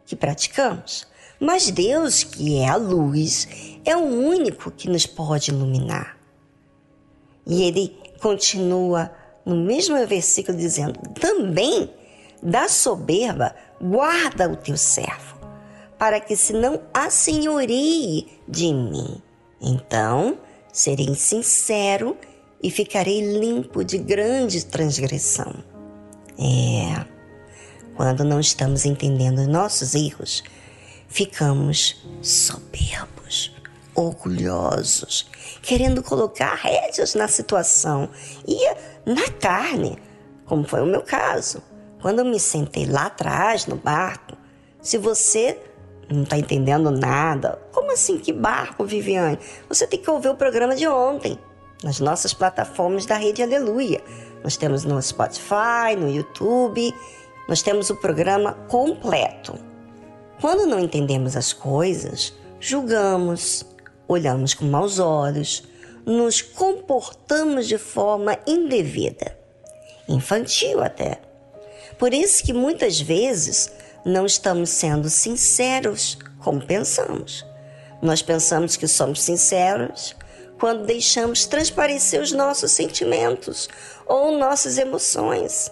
que 0.05 0.15
praticamos. 0.15 1.07
Mas 1.41 1.71
Deus, 1.71 2.23
que 2.23 2.59
é 2.59 2.69
a 2.69 2.77
luz, 2.77 3.49
é 3.83 3.97
o 3.97 4.01
único 4.01 4.71
que 4.71 4.91
nos 4.91 5.07
pode 5.07 5.53
iluminar. 5.53 6.18
E 7.49 7.63
ele 7.63 7.97
continua 8.21 9.11
no 9.45 9.57
mesmo 9.57 9.97
versículo 10.07 10.57
dizendo: 10.57 11.01
também 11.19 11.91
da 12.43 12.69
soberba 12.69 13.55
guarda 13.81 14.49
o 14.49 14.57
teu 14.57 14.77
servo, 14.77 15.37
para 15.99 16.21
que 16.21 16.37
se 16.37 16.53
não 16.53 16.81
assenhorie 16.93 18.29
de 18.47 18.73
mim. 18.73 19.23
Então 19.61 20.39
serei 20.73 21.15
sincero 21.15 22.17
e 22.63 22.71
ficarei 22.71 23.21
limpo 23.39 23.83
de 23.83 23.99
grande 23.99 24.65
transgressão. 24.67 25.55
É, 26.39 27.05
quando 27.97 28.23
não 28.23 28.39
estamos 28.39 28.85
entendendo 28.85 29.49
nossos 29.49 29.95
erros, 29.95 30.45
ficamos 31.09 31.97
soberbos, 32.23 33.53
orgulhosos, 33.95 35.29
querendo 35.69 36.03
colocar 36.03 36.55
rédeas 36.55 37.15
na 37.15 37.29
situação 37.29 38.09
e 38.47 38.59
na 39.05 39.31
carne, 39.39 39.99
como 40.47 40.67
foi 40.67 40.81
o 40.81 40.87
meu 40.87 41.03
caso. 41.03 41.63
Quando 42.01 42.21
eu 42.21 42.25
me 42.25 42.41
sentei 42.41 42.87
lá 42.87 43.05
atrás 43.05 43.67
no 43.67 43.77
barco, 43.77 44.35
se 44.81 44.97
você 44.97 45.61
não 46.11 46.23
está 46.23 46.39
entendendo 46.39 46.91
nada, 46.91 47.61
como 47.71 47.93
assim 47.93 48.17
que 48.17 48.33
barco, 48.33 48.83
Viviane? 48.83 49.39
Você 49.69 49.87
tem 49.87 50.01
que 50.01 50.11
ouvir 50.11 50.31
o 50.31 50.37
programa 50.37 50.75
de 50.75 50.89
ontem 50.89 51.39
nas 51.85 52.01
nossas 52.01 52.33
plataformas 52.33 53.05
da 53.05 53.17
Rede 53.17 53.43
Aleluia. 53.43 54.03
Nós 54.43 54.57
temos 54.57 54.85
no 54.85 55.03
Spotify, 55.03 55.95
no 55.99 56.09
YouTube, 56.09 56.95
nós 57.47 57.61
temos 57.61 57.91
o 57.91 57.97
programa 57.97 58.55
completo. 58.69 59.55
Quando 60.41 60.67
não 60.67 60.81
entendemos 60.81 61.37
as 61.37 61.53
coisas, 61.53 62.33
julgamos, 62.59 63.67
olhamos 64.09 64.55
com 64.55 64.65
maus 64.65 64.99
olhos, 64.99 65.63
nos 66.05 66.41
comportamos 66.41 67.69
de 67.69 67.77
forma 67.77 68.39
indevida, 68.47 69.39
infantil 70.09 70.83
até. 70.83 71.21
Por 71.99 72.15
isso 72.15 72.43
que 72.43 72.53
muitas 72.53 72.99
vezes 72.99 73.71
não 74.05 74.25
estamos 74.25 74.71
sendo 74.71 75.11
sinceros 75.11 76.17
como 76.39 76.65
pensamos. 76.65 77.45
Nós 78.01 78.23
pensamos 78.23 78.77
que 78.77 78.89
somos 78.89 79.21
sinceros 79.21 80.17
quando 80.59 80.87
deixamos 80.87 81.45
transparecer 81.45 82.21
os 82.23 82.33
nossos 82.33 82.73
sentimentos 82.73 83.69
ou 84.07 84.39
nossas 84.39 84.79
emoções. 84.79 85.71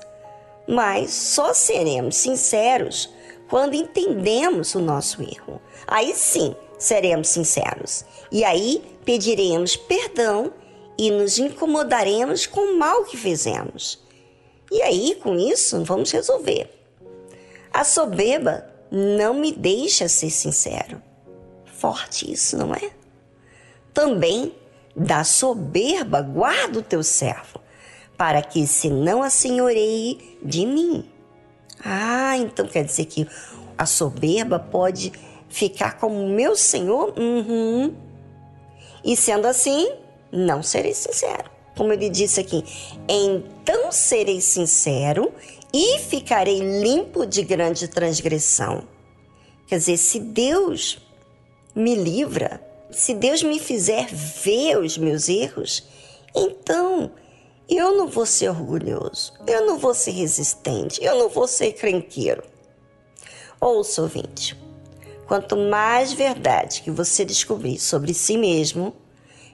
Mas 0.69 1.13
só 1.13 1.55
seremos 1.55 2.17
sinceros 2.17 3.09
quando 3.49 3.75
entendemos 3.75 4.75
o 4.75 4.81
nosso 4.81 5.23
erro. 5.23 5.63
Aí 5.87 6.15
sim 6.15 6.55
seremos 6.79 7.29
sinceros. 7.29 8.05
E 8.31 8.45
aí 8.45 8.83
pediremos 9.05 9.77
perdão 9.77 10.53
e 10.99 11.11
nos 11.11 11.39
incomodaremos 11.39 12.47
com 12.47 12.61
o 12.61 12.79
mal 12.79 13.05
que 13.05 13.17
fizemos. 13.17 14.05
E 14.71 14.83
aí, 14.83 15.15
com 15.23 15.37
isso, 15.37 15.85
vamos 15.85 16.11
resolver. 16.11 16.71
A 17.73 17.85
soberba 17.85 18.67
não 18.91 19.35
me 19.35 19.53
deixa 19.53 20.09
ser 20.09 20.31
sincero. 20.31 21.01
Forte 21.65 22.31
isso, 22.31 22.57
não 22.57 22.75
é? 22.75 22.91
Também 23.93 24.55
da 24.95 25.25
soberba 25.25 26.23
guarda 26.23 26.79
o 26.79 26.83
teu 26.83 27.03
servo, 27.03 27.61
para 28.17 28.41
que 28.43 28.67
se 28.67 28.89
não 28.89 29.23
assenhoreie 29.23 30.39
de 30.43 30.65
mim. 30.65 31.09
Ah, 31.85 32.37
então 32.39 32.67
quer 32.67 32.85
dizer 32.85 33.05
que 33.05 33.29
a 33.77 33.85
soberba 33.85 34.59
pode 34.59 35.13
ficar 35.57 35.99
como 35.99 36.29
meu 36.29 36.57
senhor? 36.57 37.15
Uhum. 37.19 37.95
E 39.05 39.17
sendo 39.17 39.47
assim, 39.47 39.91
não 40.31 40.63
serei 40.63 40.95
sincero. 40.95 41.51
Como 41.77 41.93
ele 41.93 42.09
disse 42.09 42.41
aqui, 42.41 42.65
então 43.09 43.93
serei 43.93 44.41
sincero 44.41 45.33
e 45.73 45.99
ficarei 45.99 46.61
limpo 46.61 47.27
de 47.27 47.43
grande 47.43 47.87
transgressão. 47.89 48.85
Quer 49.67 49.79
dizer, 49.79 49.97
se 49.99 50.19
Deus 50.21 50.99
me 51.75 51.95
livra 51.95 52.61
se 52.91 53.15
Deus 53.15 53.43
me 53.43 53.59
fizer 53.59 54.07
ver 54.07 54.79
os 54.79 54.97
meus 54.97 55.29
erros, 55.29 55.85
então 56.35 57.11
eu 57.69 57.97
não 57.97 58.07
vou 58.07 58.25
ser 58.25 58.49
orgulhoso, 58.49 59.35
eu 59.47 59.67
não 59.67 59.77
vou 59.79 59.93
ser 59.93 60.13
resistente, 60.13 61.03
eu 61.05 61.17
não 61.17 61.29
vou 61.29 61.49
ser 61.49 61.73
crenqueiro. 61.73 62.43
Ouça, 63.61 64.03
ouvinte, 64.03 64.57
quanto 65.27 65.57
mais 65.57 66.13
verdade 66.13 66.83
que 66.83 66.91
você 66.91 67.25
descobrir 67.25 67.79
sobre 67.79 68.15
si 68.15 68.37
mesmo, 68.37 68.95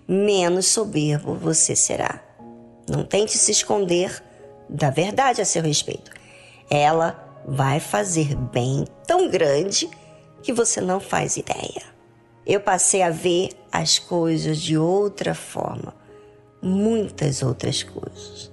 menos 0.07 0.67
soberbo 0.67 1.35
você 1.35 1.75
será. 1.75 2.23
Não 2.89 3.05
tente 3.05 3.39
se 3.39 3.51
esconder 3.51 4.23
da 4.69 4.91
verdade 4.91 5.41
a 5.41 5.45
seu 5.45 5.63
respeito. 5.63 6.11
Ela 6.71 7.43
vai 7.47 7.81
fazer 7.81 8.35
bem 8.37 8.85
tão 9.07 9.29
grande 9.29 9.89
que 10.43 10.53
você 10.53 10.81
não 10.81 11.01
faz 11.01 11.37
ideia 11.37 11.93
eu 12.45 12.61
passei 12.61 13.03
a 13.03 13.11
ver 13.11 13.51
as 13.71 13.99
coisas 13.99 14.61
de 14.61 14.77
outra 14.77 15.35
forma, 15.35 15.95
muitas 16.61 17.43
outras 17.43 17.83
coisas. 17.83 18.51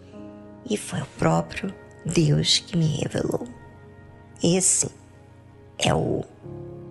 E 0.70 0.78
foi 0.78 1.02
o 1.02 1.08
próprio 1.18 1.74
Deus 2.06 2.60
que 2.60 2.78
me 2.78 2.86
revelou. 2.86 3.48
Esse 4.44 4.90
é 5.78 5.94
o 5.94 6.24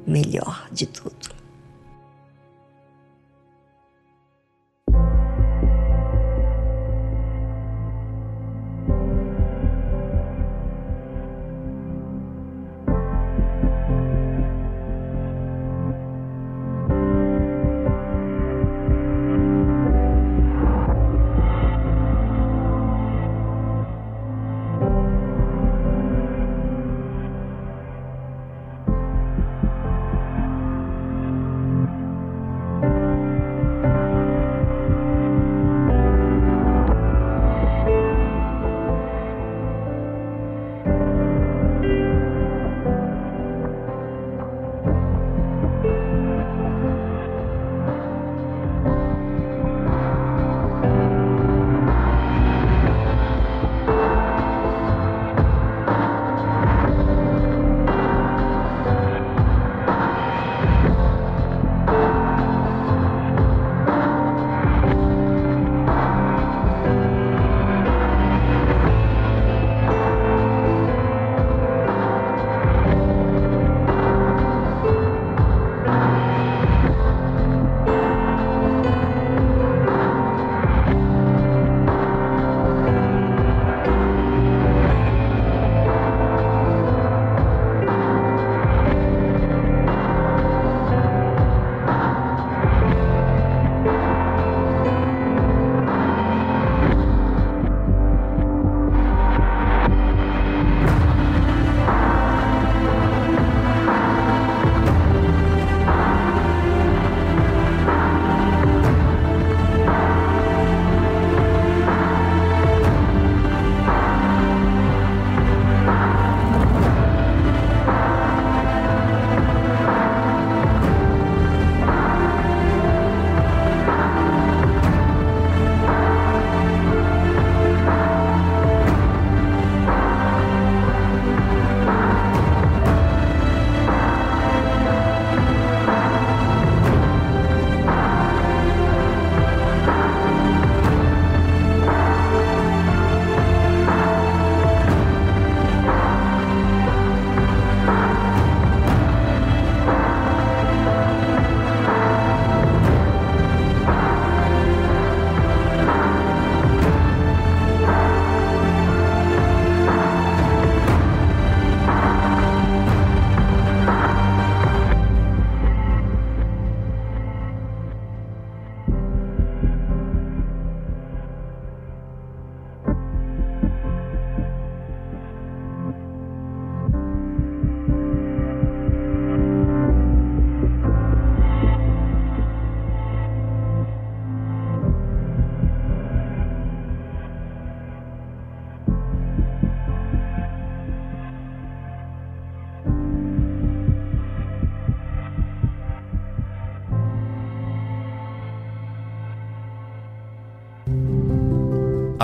melhor 0.09 0.67
de 0.73 0.87
tudo. 0.87 1.38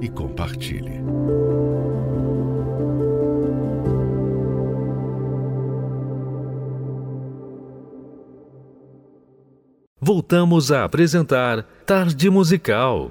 e 0.00 0.08
compartilhe. 0.08 1.02
Voltamos 10.00 10.70
a 10.70 10.84
apresentar 10.84 11.64
Tarde 11.84 12.30
Musical. 12.30 13.10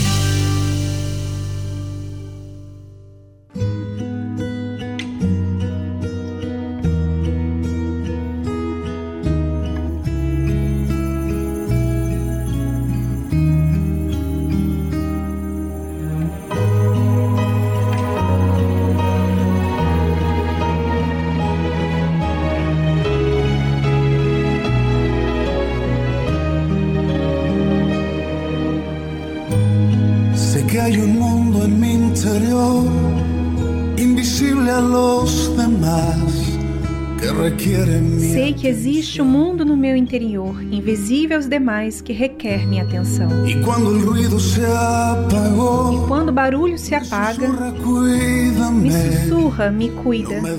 Existe 38.81 39.21
um 39.21 39.25
mundo 39.25 39.63
no 39.63 39.77
meu 39.77 39.95
interior, 39.95 40.59
invisível 40.63 41.37
aos 41.37 41.47
demais, 41.47 42.01
que 42.01 42.11
requer 42.11 42.67
minha 42.67 42.81
atenção. 42.81 43.47
E 43.47 43.61
quando 43.63 43.89
o 43.89 44.05
ruído 44.09 44.39
se 44.39 44.59
apagou, 44.65 45.93
e 45.93 46.07
quando 46.07 46.29
o 46.29 46.31
barulho 46.31 46.79
se 46.79 46.95
apaga, 46.95 47.47
me 47.47 48.91
sussurra, 48.91 49.69
me 49.69 49.91
cuida. 49.91 50.41
Não 50.41 50.41
me, 50.41 50.57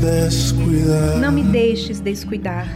descuidar. 0.00 1.18
Não 1.20 1.32
me 1.32 1.42
deixes 1.42 2.00
descuidar. 2.00 2.66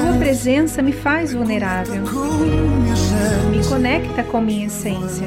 Tua 0.00 0.18
presença 0.20 0.80
me 0.80 0.92
faz 0.92 1.34
vulnerável. 1.34 2.04
Me 3.50 3.64
conecta 3.66 4.22
com 4.22 4.40
minha 4.40 4.66
essência. 4.66 5.26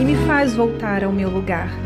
E 0.00 0.04
me 0.04 0.14
faz 0.28 0.54
voltar 0.54 1.02
ao 1.02 1.12
meu 1.12 1.28
lugar. 1.28 1.85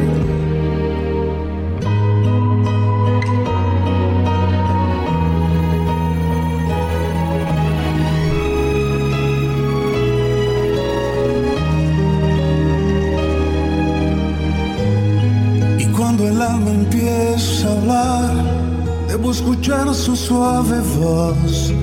Escuchar 19.91 19.93
su 19.93 20.15
suave 20.15 20.79
voz. 20.81 21.73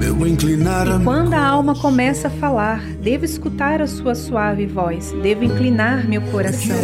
Devo 0.00 0.26
inclinar 0.26 0.86
e 0.88 1.04
quando 1.04 1.34
a 1.34 1.44
alma 1.44 1.74
começa 1.74 2.28
a 2.28 2.30
falar, 2.30 2.80
devo 3.02 3.24
escutar 3.24 3.82
a 3.82 3.86
sua 3.86 4.14
suave 4.14 4.66
voz, 4.66 5.14
devo 5.22 5.44
inclinar 5.44 6.08
meu 6.08 6.22
coração. 6.22 6.76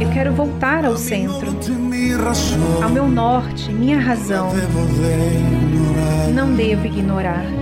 Eu 0.00 0.10
quero 0.10 0.32
voltar 0.32 0.84
ao 0.84 0.96
centro, 0.96 1.56
ao 2.82 2.90
meu 2.90 3.08
norte, 3.08 3.72
minha 3.72 3.98
razão. 3.98 4.50
Não 6.34 6.54
devo 6.54 6.86
ignorar. 6.86 7.61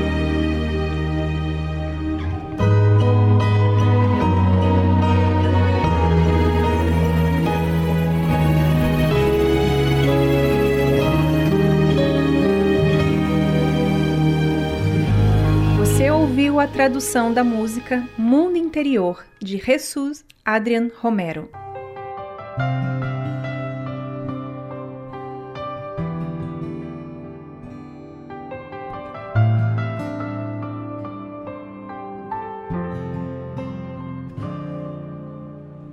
A 16.61 16.67
tradução 16.67 17.33
da 17.33 17.43
música 17.43 18.07
Mundo 18.15 18.55
Interior, 18.55 19.25
de 19.39 19.57
Jesus 19.57 20.23
Adrian 20.45 20.91
Romero. 20.95 21.49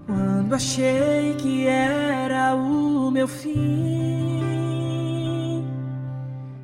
Quando 0.07 0.55
achei 0.55 1.35
que 1.39 1.66
era 1.66 2.55
o 2.55 3.11
meu 3.11 3.27
fim 3.27 4.69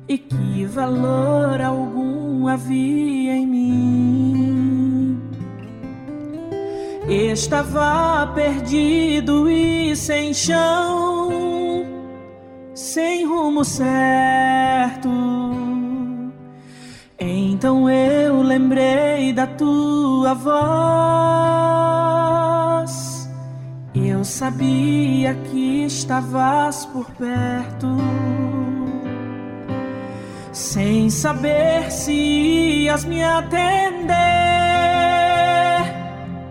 e 0.07 0.15
que 0.15 0.63
valor 0.65 1.59
algum 1.59 2.47
havia 2.47 3.33
em 3.33 3.47
mim. 3.47 3.54
Estava 7.15 8.29
perdido 8.35 9.49
e 9.49 9.95
sem 9.95 10.33
chão, 10.33 11.85
sem 12.73 13.25
rumo 13.25 13.63
certo. 13.63 15.09
Então 17.17 17.89
eu 17.89 18.41
lembrei 18.41 19.31
da 19.31 19.47
tua 19.47 20.33
voz. 20.33 20.55
Eu 23.95 24.25
sabia 24.25 25.33
que 25.49 25.85
estavas 25.85 26.85
por 26.87 27.09
perto 27.11 27.87
sem 30.51 31.09
saber 31.09 31.89
se 31.91 32.13
ias 32.13 33.05
me 33.05 33.23
atender, 33.23 34.54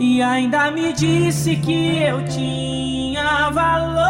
e 0.00 0.22
ainda 0.22 0.70
me 0.70 0.92
disse 0.94 1.56
que 1.56 1.98
eu 2.02 2.24
tinha 2.24 3.50
valor. 3.50 4.06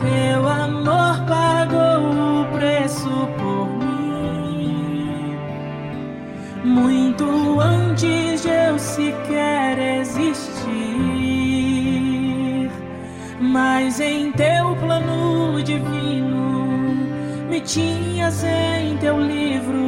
Teu 0.00 0.48
amor 0.48 1.24
pagou 1.28 2.40
o 2.40 2.46
preço 2.56 3.28
por 3.38 3.68
mim, 3.78 5.36
muito 6.64 7.60
antes 7.60 7.81
de 8.02 8.48
eu 8.48 8.78
sequer 8.78 9.78
existir. 10.00 10.72
Mas 13.40 14.00
em 14.00 14.32
teu 14.32 14.74
plano 14.76 15.62
divino 15.62 16.72
me 17.48 17.60
tinhas 17.60 18.42
em 18.42 18.96
teu 18.96 19.20
livro 19.20 19.78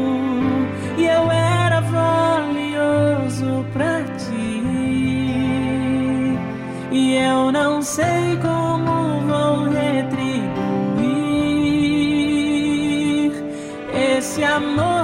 e 0.96 1.06
eu 1.06 1.28
era 1.30 1.80
valioso 1.80 3.66
pra 3.72 4.04
ti. 4.16 4.62
E 6.92 7.16
eu 7.16 7.50
não 7.50 7.82
sei 7.82 8.38
como 8.40 9.22
vou 9.26 9.64
retribuir 9.70 10.54
esse 14.16 14.44
amor 14.44 15.03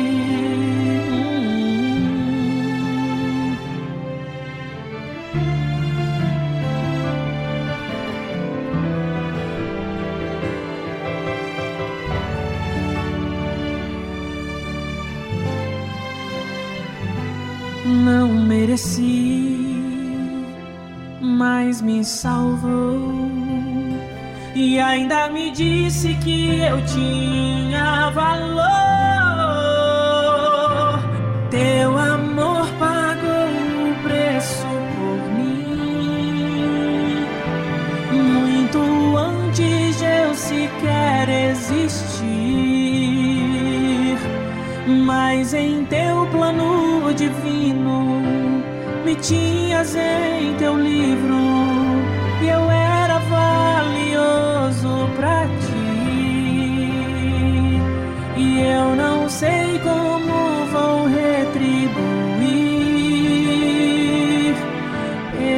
Mas 21.21 21.81
me 21.81 22.03
salvou. 22.03 22.99
E 24.55 24.79
ainda 24.79 25.29
me 25.29 25.51
disse 25.51 26.13
que 26.15 26.59
eu 26.59 26.83
tinha 26.85 28.09
valor. 28.09 28.71
Teu 31.49 31.97
amor 31.97 32.67
pagou 32.79 33.47
o 33.89 33.95
preço 34.03 34.65
por 34.95 35.19
mim, 35.37 37.25
muito 38.11 38.79
antes 39.17 39.97
de 39.97 40.05
eu 40.05 40.33
sequer 40.33 41.29
existir. 41.51 42.31
Mas 45.05 45.53
em 45.53 45.85
teu 45.85 46.25
plano 46.27 46.70
me 49.11 49.15
tinhas 49.17 49.93
em 49.93 50.55
teu 50.55 50.77
livro 50.77 51.35
e 52.41 52.47
eu 52.47 52.71
era 52.71 53.19
valioso 53.19 55.09
pra 55.17 55.45
ti. 55.45 55.91
E 58.37 58.61
eu 58.61 58.95
não 58.95 59.27
sei 59.27 59.79
como 59.79 60.65
vou 60.71 61.07
retribuir 61.07 61.75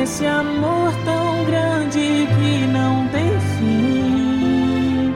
esse 0.02 0.26
amor 0.26 0.92
tão 1.06 1.46
grande 1.46 2.28
que 2.36 2.66
não 2.72 3.08
tem 3.10 3.40
fim. 3.60 5.14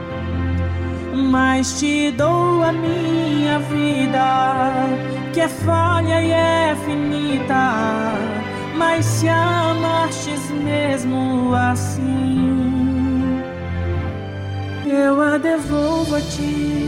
Mas 1.28 1.80
te 1.80 2.12
dou 2.12 2.62
a 2.62 2.70
minha 2.70 3.58
vida, 3.58 4.86
que 5.32 5.40
é 5.40 5.48
falha 5.48 6.22
e 6.22 6.30
é 6.30 6.76
finita. 6.86 8.27
Mas 8.78 9.04
se 9.06 9.28
amastes 9.28 10.52
mesmo 10.52 11.52
assim, 11.52 12.38
eu 14.86 15.20
a 15.20 15.36
devolvo 15.36 16.14
a 16.14 16.20
ti. 16.20 16.78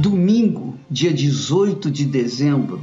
Domingo, 0.00 0.78
dia 0.90 1.12
18 1.12 1.90
de 1.90 2.06
dezembro, 2.06 2.82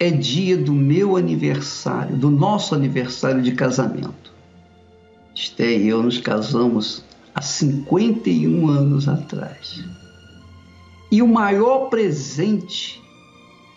é 0.00 0.10
dia 0.10 0.56
do 0.56 0.72
meu 0.72 1.18
aniversário, 1.18 2.16
do 2.16 2.30
nosso 2.30 2.74
aniversário 2.74 3.42
de 3.42 3.52
casamento. 3.52 4.32
Esté 5.34 5.76
e 5.76 5.88
eu 5.88 6.02
nos 6.02 6.16
casamos 6.16 7.04
há 7.42 7.44
51 7.44 8.68
anos 8.68 9.08
atrás. 9.08 9.84
E 11.10 11.20
o 11.20 11.26
maior 11.26 11.88
presente 11.90 13.02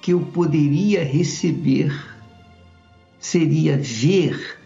que 0.02 0.14
eu 0.14 0.20
poderia 0.22 1.04
receber 1.04 1.92
seria 3.20 3.76
ver 3.76 4.60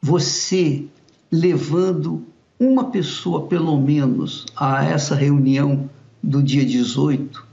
você 0.00 0.86
levando 1.30 2.24
uma 2.58 2.90
pessoa, 2.90 3.46
pelo 3.46 3.78
menos, 3.78 4.46
a 4.56 4.82
essa 4.82 5.14
reunião 5.14 5.88
do 6.22 6.42
dia 6.42 6.64
18, 6.64 7.46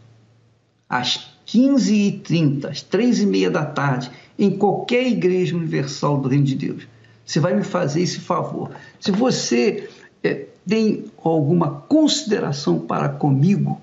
às 0.90 1.30
15h30, 1.46 2.66
às 2.66 2.84
3h30 2.84 3.50
da 3.50 3.66
tarde, 3.66 4.10
em 4.40 4.58
qualquer 4.58 5.06
igreja 5.08 5.58
universal 5.58 6.18
do 6.20 6.30
Reino 6.30 6.46
de 6.46 6.56
Deus. 6.56 6.88
Você 7.26 7.42
vai 7.42 7.54
me 7.54 7.64
fazer 7.64 8.02
esse 8.02 8.22
favor. 8.22 8.72
Se 9.00 9.12
você 9.12 9.90
é, 10.28 10.48
tem 10.68 11.06
alguma 11.24 11.70
consideração 11.70 12.80
para 12.80 13.10
comigo 13.10 13.82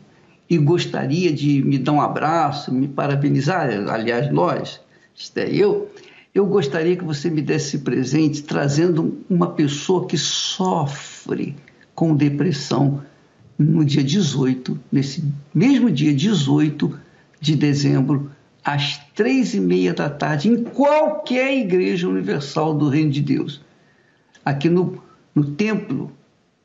e 0.49 0.59
gostaria 0.59 1.33
de 1.33 1.63
me 1.63 1.79
dar 1.79 1.93
um 1.93 2.01
abraço, 2.01 2.73
me 2.73 2.87
parabenizar, 2.87 3.69
aliás, 3.89 4.31
nós, 4.31 4.81
é 5.37 5.49
eu, 5.49 5.91
eu 6.35 6.47
gostaria 6.47 6.97
que 6.97 7.05
você 7.05 7.31
me 7.31 7.41
desse 7.41 7.79
presente 7.79 8.43
trazendo 8.43 9.19
uma 9.31 9.51
pessoa 9.53 10.07
que 10.07 10.19
sofre 10.19 11.57
com 11.95 12.15
depressão 12.15 13.03
no 13.59 13.85
dia 13.85 14.03
18, 14.03 14.79
nesse 14.91 15.25
mesmo 15.55 15.91
dia 15.91 16.13
18 16.13 16.99
de 17.41 17.55
dezembro, 17.55 18.31
às 18.65 18.99
três 19.15 19.55
e 19.55 19.61
meia 19.61 19.95
da 19.95 20.11
tarde, 20.11 20.49
em 20.49 20.65
qualquer 20.65 21.57
igreja 21.57 22.09
universal 22.09 22.75
do 22.75 22.89
Reino 22.89 23.11
de 23.11 23.21
Deus. 23.21 23.61
Aqui 24.45 24.69
no, 24.69 25.03
no 25.35 25.45
templo, 25.53 26.11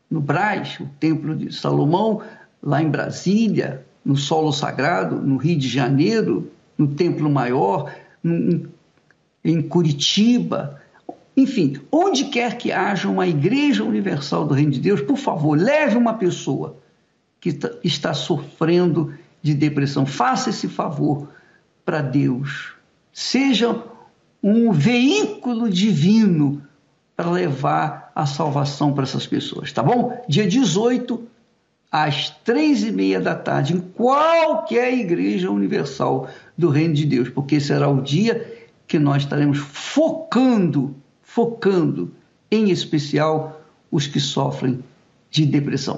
no 0.10 0.20
Brás, 0.20 0.80
o 0.80 0.88
templo 1.00 1.36
de 1.36 1.54
Salomão, 1.54 2.22
lá 2.62 2.82
em 2.82 2.90
Brasília, 2.90 3.86
no 4.04 4.16
Solo 4.18 4.52
Sagrado, 4.52 5.16
no 5.22 5.38
Rio 5.38 5.58
de 5.58 5.68
Janeiro, 5.68 6.52
no 6.78 6.88
Templo 6.88 7.30
Maior, 7.30 7.94
em 9.44 9.62
Curitiba, 9.62 10.82
enfim, 11.36 11.80
onde 11.92 12.26
quer 12.26 12.58
que 12.58 12.72
haja 12.72 13.08
uma 13.08 13.28
igreja 13.28 13.84
universal 13.84 14.46
do 14.46 14.54
Reino 14.54 14.72
de 14.72 14.80
Deus, 14.80 15.02
por 15.02 15.18
favor, 15.18 15.58
leve 15.58 15.96
uma 15.96 16.14
pessoa 16.14 16.78
que 17.40 17.58
está 17.84 18.14
sofrendo 18.14 19.14
de 19.42 19.54
depressão. 19.54 20.06
Faça 20.06 20.50
esse 20.50 20.68
favor 20.68 21.30
para 21.86 22.02
Deus. 22.02 22.74
Seja 23.14 23.82
um 24.44 24.72
veículo 24.72 25.70
divino 25.70 26.62
para 27.16 27.30
levar 27.32 28.09
a 28.20 28.26
salvação 28.26 28.92
para 28.92 29.04
essas 29.04 29.26
pessoas, 29.26 29.72
tá 29.72 29.82
bom? 29.82 30.22
Dia 30.28 30.46
18, 30.46 31.24
às 31.90 32.30
três 32.44 32.84
e 32.84 32.92
meia 32.92 33.20
da 33.20 33.34
tarde, 33.34 33.74
em 33.74 33.80
qualquer 33.80 34.94
igreja 34.94 35.50
universal 35.50 36.28
do 36.58 36.70
Reino 36.70 36.94
de 36.94 37.06
Deus, 37.06 37.30
porque 37.30 37.62
será 37.62 37.88
o 37.88 38.02
dia 38.02 38.68
que 38.86 39.00
nós 39.00 39.24
estaremos 39.24 39.58
focando, 39.58 40.96
focando, 41.22 42.12
em 42.52 42.70
especial, 42.72 43.62
os 43.90 44.06
que 44.06 44.20
sofrem 44.20 44.84
de 45.32 45.46
depressão. 45.46 45.98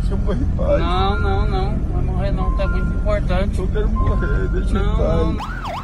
Deixa 0.00 0.12
eu 0.12 0.18
morrer, 0.18 0.46
pai. 0.54 0.80
Não, 0.80 1.20
não, 1.20 1.48
não. 1.48 1.78
Vai 1.92 2.02
morrer 2.02 2.30
não, 2.32 2.56
tá 2.58 2.68
muito 2.68 2.94
importante. 2.94 3.58
Eu 3.58 3.68
quero 3.68 3.88
morrer, 3.88 4.48
deixa 4.48 4.74
não, 4.74 5.00
eu 5.00 5.32
não. 5.32 5.79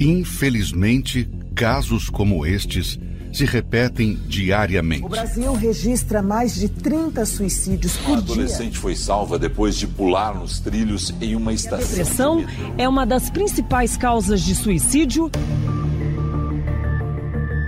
Infelizmente, 0.00 1.28
casos 1.54 2.08
como 2.08 2.46
estes 2.46 2.98
se 3.32 3.44
repetem 3.44 4.18
diariamente. 4.26 5.04
O 5.04 5.08
Brasil 5.08 5.52
registra 5.52 6.22
mais 6.22 6.54
de 6.54 6.68
30 6.68 7.26
suicídios 7.26 7.96
por 7.96 8.06
dia. 8.06 8.14
A 8.16 8.18
adolescente 8.18 8.72
dia. 8.72 8.80
foi 8.80 8.96
salva 8.96 9.38
depois 9.38 9.76
de 9.76 9.86
pular 9.86 10.34
nos 10.34 10.60
trilhos 10.60 11.14
em 11.20 11.34
uma 11.34 11.52
estação. 11.52 11.78
A 11.78 11.88
depressão 11.88 12.46
é 12.76 12.88
uma 12.88 13.04
das 13.04 13.28
principais 13.30 13.96
causas 13.96 14.40
de 14.40 14.54
suicídio. 14.54 15.30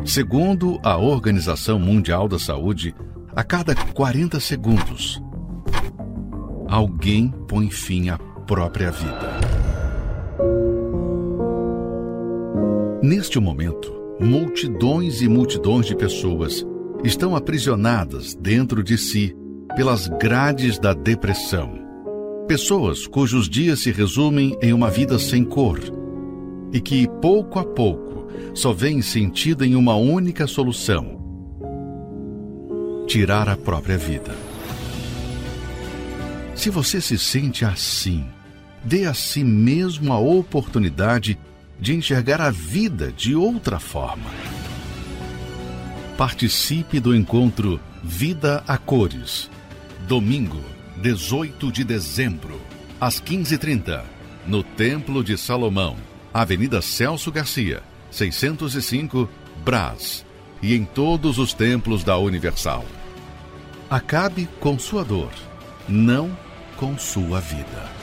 Segundo 0.05 0.81
a 0.83 0.97
Organização 0.97 1.79
Mundial 1.79 2.27
da 2.27 2.39
Saúde, 2.39 2.95
a 3.35 3.45
cada 3.45 3.75
40 3.75 4.41
segundos, 4.41 5.23
alguém 6.69 7.33
põe 7.47 7.71
fim 7.71 8.09
à 8.09 8.19
própria 8.19 8.91
vida. 8.91 9.50
Neste 13.03 13.41
momento, 13.41 13.91
multidões 14.21 15.23
e 15.23 15.29
multidões 15.29 15.87
de 15.87 15.97
pessoas 15.97 16.67
estão 17.03 17.35
aprisionadas 17.35 18.35
dentro 18.35 18.83
de 18.83 18.99
si 18.99 19.35
pelas 19.75 20.07
grades 20.07 20.79
da 20.79 20.93
depressão. 20.93 21.79
Pessoas 22.47 23.07
cujos 23.07 23.49
dias 23.49 23.81
se 23.81 23.91
resumem 23.91 24.55
em 24.61 24.75
uma 24.75 24.91
vida 24.91 25.19
sem 25.19 25.43
cor 25.45 25.81
e 26.75 26.79
que, 26.79 27.09
pouco 27.23 27.59
a 27.59 27.65
pouco, 27.65 28.29
só 28.53 28.71
veem 28.71 29.01
sentido 29.01 29.65
em 29.65 29.75
uma 29.75 29.97
única 29.97 30.47
solução: 30.47 31.19
tirar 33.07 33.49
a 33.49 33.57
própria 33.57 33.97
vida. 33.97 34.35
Se 36.55 36.69
você 36.69 37.01
se 37.01 37.17
sente 37.17 37.65
assim, 37.65 38.27
dê 38.85 39.07
a 39.07 39.15
si 39.15 39.43
mesmo 39.43 40.13
a 40.13 40.19
oportunidade 40.19 41.35
de 41.35 41.50
enxergar 41.95 42.41
a 42.41 42.51
vida 42.51 43.11
de 43.11 43.35
outra 43.35 43.81
forma. 43.81 44.31
Participe 46.17 47.01
do 47.01 47.17
encontro 47.17 47.81
Vida 48.03 48.63
a 48.69 48.77
Cores, 48.77 49.51
domingo, 50.07 50.63
18 50.97 51.73
de 51.73 51.83
dezembro, 51.83 52.61
às 53.01 53.21
15h30, 53.21 54.03
no 54.47 54.63
Templo 54.63 55.25
de 55.25 55.39
Salomão, 55.39 55.97
Avenida 56.33 56.83
Celso 56.83 57.33
Garcia, 57.33 57.83
605, 58.11 59.29
Brás, 59.65 60.25
e 60.63 60.75
em 60.75 60.85
todos 60.85 61.39
os 61.39 61.55
templos 61.55 62.05
da 62.05 62.19
Universal. 62.19 62.85
Acabe 63.89 64.49
com 64.61 64.79
sua 64.79 65.05
dor, 65.05 65.33
não 65.89 66.37
com 66.77 66.99
sua 66.99 67.41
vida. 67.41 68.00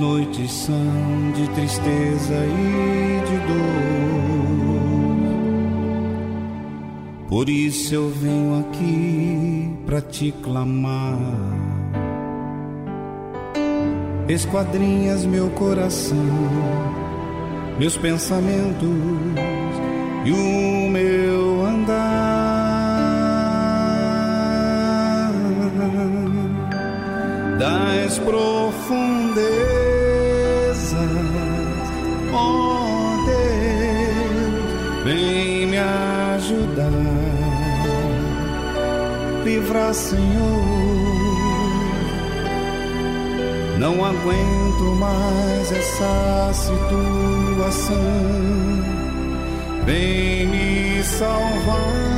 Noites 0.00 0.50
são 0.50 1.32
de 1.34 1.46
tristeza 1.50 2.34
e 2.34 3.20
de 3.26 3.36
dor. 3.46 3.60
Por 7.28 7.48
isso 7.50 7.94
eu 7.94 8.08
venho 8.08 8.60
aqui 8.60 9.70
para 9.84 10.00
te 10.00 10.32
clamar. 10.42 11.18
Esquadrinhas 14.26 15.26
meu 15.26 15.50
coração, 15.50 16.16
meus 17.78 17.96
pensamentos 17.96 18.88
e 20.24 20.32
o 20.32 20.88
meu 20.90 21.66
andar. 21.66 22.70
das 27.60 28.18
profundezas, 28.18 29.19
livrar, 39.70 39.94
Senhor. 39.94 40.64
Não 43.78 44.04
aguento 44.04 44.82
mais 44.98 45.72
essa 45.72 46.52
situação. 46.52 47.96
Vem 49.86 50.46
me 50.48 51.02
salvar. 51.04 52.10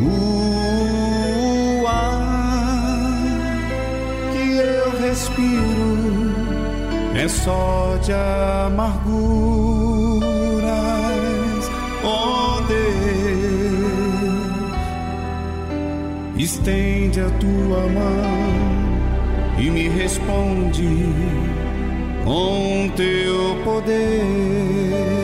O 0.00 1.86
ar 1.86 2.20
que 4.32 4.56
eu 4.58 4.90
respiro 5.00 6.34
é 7.14 7.28
só 7.28 7.96
de 8.02 8.12
amarguras. 8.12 9.61
Estende 16.42 17.20
a 17.20 17.30
tua 17.30 17.86
mão 17.88 19.58
e 19.58 19.70
me 19.70 19.88
responde 19.88 20.88
com 22.24 22.90
teu 22.96 23.56
poder. 23.64 25.22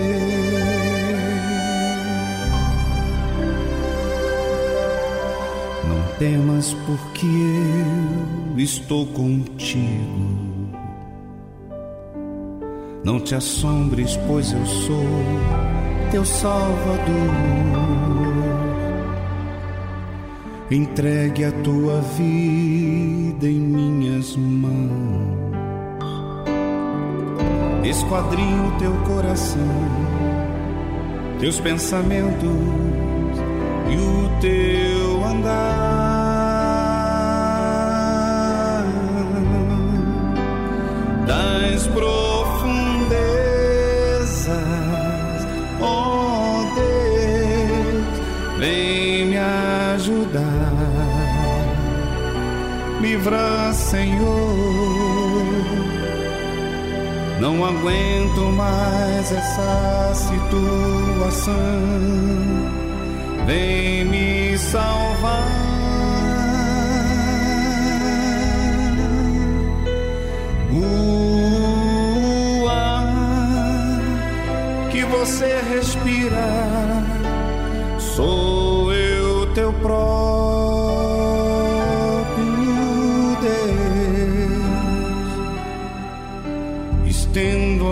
temas, 6.19 6.75
porque 6.85 7.27
eu 7.27 8.59
estou 8.59 9.07
contigo. 9.07 10.39
Não 13.05 13.21
te 13.21 13.37
assombres, 13.37 14.17
pois 14.27 14.53
eu 14.53 14.67
sou 14.67 15.07
teu 16.11 16.25
Salvador. 16.25 18.18
Entregue 20.71 21.45
a 21.45 21.53
tua 21.63 22.01
vida 22.01 23.47
em 23.47 23.59
minhas 23.59 24.37
mãos. 24.37 25.49
Esquadrinho 27.85 28.77
teu 28.79 28.93
coração, 29.07 29.63
teus 31.41 31.59
pensamentos 31.59 32.51
e 33.91 33.97
o 33.97 34.29
teu 34.41 35.25
andar. 35.25 35.89
das 41.27 41.87
profundezas, 41.89 43.19
livra, 53.09 53.73
Senhor. 53.73 54.27
Não 57.41 57.65
aguento 57.65 58.41
mais 58.53 59.33
essa 59.33 60.13
situação. 60.15 61.55
Vem 63.47 64.05
me 64.05 64.59
salvar. 64.59 65.69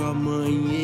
Vejo 0.00 0.06
amanhecer, 0.06 0.79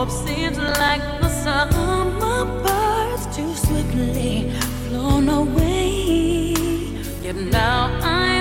hope 0.00 0.10
seems 0.10 0.56
like 0.56 1.02
the 1.20 1.28
summer 1.28 2.44
birds 2.62 3.36
too 3.36 3.54
swiftly 3.54 4.50
flown 4.88 5.28
away. 5.28 6.54
Yet 7.22 7.36
now 7.36 7.90
I 8.00 8.39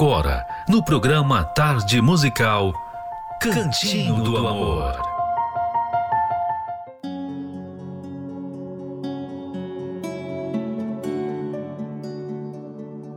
agora, 0.00 0.46
no 0.66 0.82
programa 0.82 1.44
Tarde 1.44 2.00
Musical 2.00 2.72
Cantinho 3.38 4.22
do 4.22 4.34
Amor. 4.38 4.98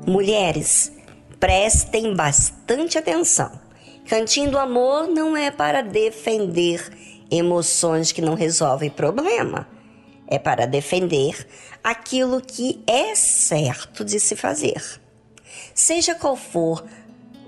Mulheres, 0.06 0.92
prestem 1.40 2.14
bastante 2.14 2.98
atenção. 2.98 3.50
Cantinho 4.06 4.52
do 4.52 4.60
Amor 4.60 5.08
não 5.08 5.38
é 5.38 5.50
para 5.50 5.82
defender 5.82 6.86
emoções 7.32 8.12
que 8.12 8.22
não 8.22 8.34
resolvem 8.34 8.90
problema. 8.90 9.70
É 10.28 10.38
para 10.38 10.68
defender 10.68 11.48
aquilo 11.82 12.42
que 12.42 12.84
é 12.86 13.16
certo 13.16 14.04
de 14.04 14.20
se 14.20 14.36
fazer. 14.36 15.02
Seja 15.74 16.14
qual 16.14 16.36
for 16.36 16.84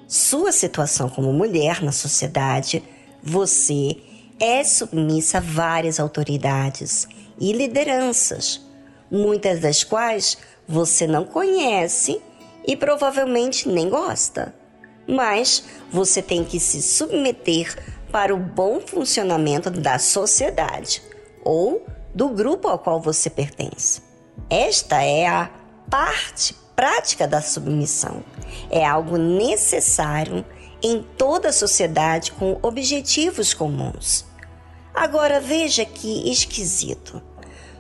sua 0.08 0.52
situação 0.52 1.10
como 1.10 1.32
mulher 1.32 1.82
na 1.82 1.92
sociedade, 1.92 2.84
você 3.22 3.98
é 4.40 4.64
submissa 4.64 5.38
a 5.38 5.42
várias 5.42 6.00
autoridades 6.00 7.08
e 7.40 7.52
lideranças, 7.52 8.62
muitas 9.12 9.60
das 9.60 9.84
quais 9.84 10.38
você 10.68 11.06
não 11.06 11.24
conhece 11.24 12.22
e 12.66 12.76
provavelmente 12.76 13.70
nem 13.70 13.90
gosta. 13.90 14.54
Mas 15.08 15.64
você 15.92 16.22
tem 16.22 16.44
que 16.44 16.60
se 16.60 16.82
submeter 16.82 17.78
para 18.12 18.34
o 18.34 18.38
bom 18.38 18.80
funcionamento 18.80 19.70
da 19.70 20.00
sociedade 20.00 21.02
ou 21.44 21.86
do 22.14 22.30
grupo 22.30 22.68
ao 22.68 22.80
qual 22.80 23.00
você 23.00 23.30
pertence. 23.30 24.02
Esta 24.50 25.04
é 25.04 25.28
a 25.28 25.52
parte 25.90 26.56
prática 26.76 27.28
da 27.28 27.42
submissão. 27.42 28.24
É 28.70 28.86
algo 28.86 29.18
necessário 29.18 30.46
em 30.84 31.02
toda 31.18 31.50
a 31.50 31.54
sociedade 31.54 32.32
com 32.32 32.60
objetivos 32.62 33.54
comuns. 33.54 34.26
Agora 34.94 35.40
veja 35.40 35.86
que 35.86 36.32
esquisito. 36.32 37.22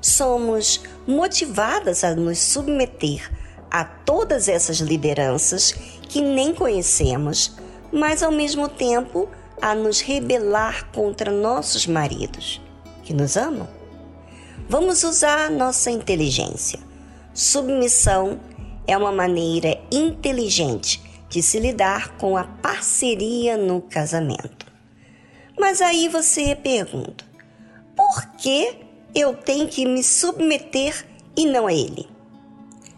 Somos 0.02 0.82
motivadas 1.08 2.04
a 2.04 2.16
nos 2.16 2.40
submeter 2.40 3.32
a 3.72 3.84
todas 3.84 4.48
essas 4.48 4.78
lideranças 4.78 5.74
que 6.08 6.22
nem 6.22 6.54
conhecemos, 6.54 7.56
mas 7.92 8.22
ao 8.22 8.32
mesmo 8.32 8.70
tempo 8.70 9.28
a 9.62 9.74
nos 9.74 10.02
rebelar 10.02 10.92
contra 10.92 11.32
nossos 11.32 11.88
maridos, 11.88 12.62
que 13.04 13.14
nos 13.14 13.36
amam. 13.36 13.68
Vamos 14.70 15.04
usar 15.04 15.50
nossa 15.50 15.92
inteligência. 15.92 16.80
Submissão 17.34 18.40
é 18.88 18.98
uma 18.98 19.12
maneira 19.12 19.80
inteligente 19.92 21.02
de 21.30 21.42
se 21.42 21.60
lidar 21.60 22.18
com 22.18 22.38
a 22.38 22.44
parceria 22.44 23.58
no 23.58 23.82
casamento. 23.82 24.66
Mas 25.60 25.82
aí 25.82 26.08
você 26.08 26.56
pergunta: 26.56 27.26
por 27.96 28.26
que 28.38 28.78
eu 29.14 29.34
tenho 29.34 29.68
que 29.68 29.86
me 29.86 30.04
submeter 30.04 31.06
e 31.36 31.46
não 31.46 31.68
a 31.68 31.74
ele? 31.74 32.08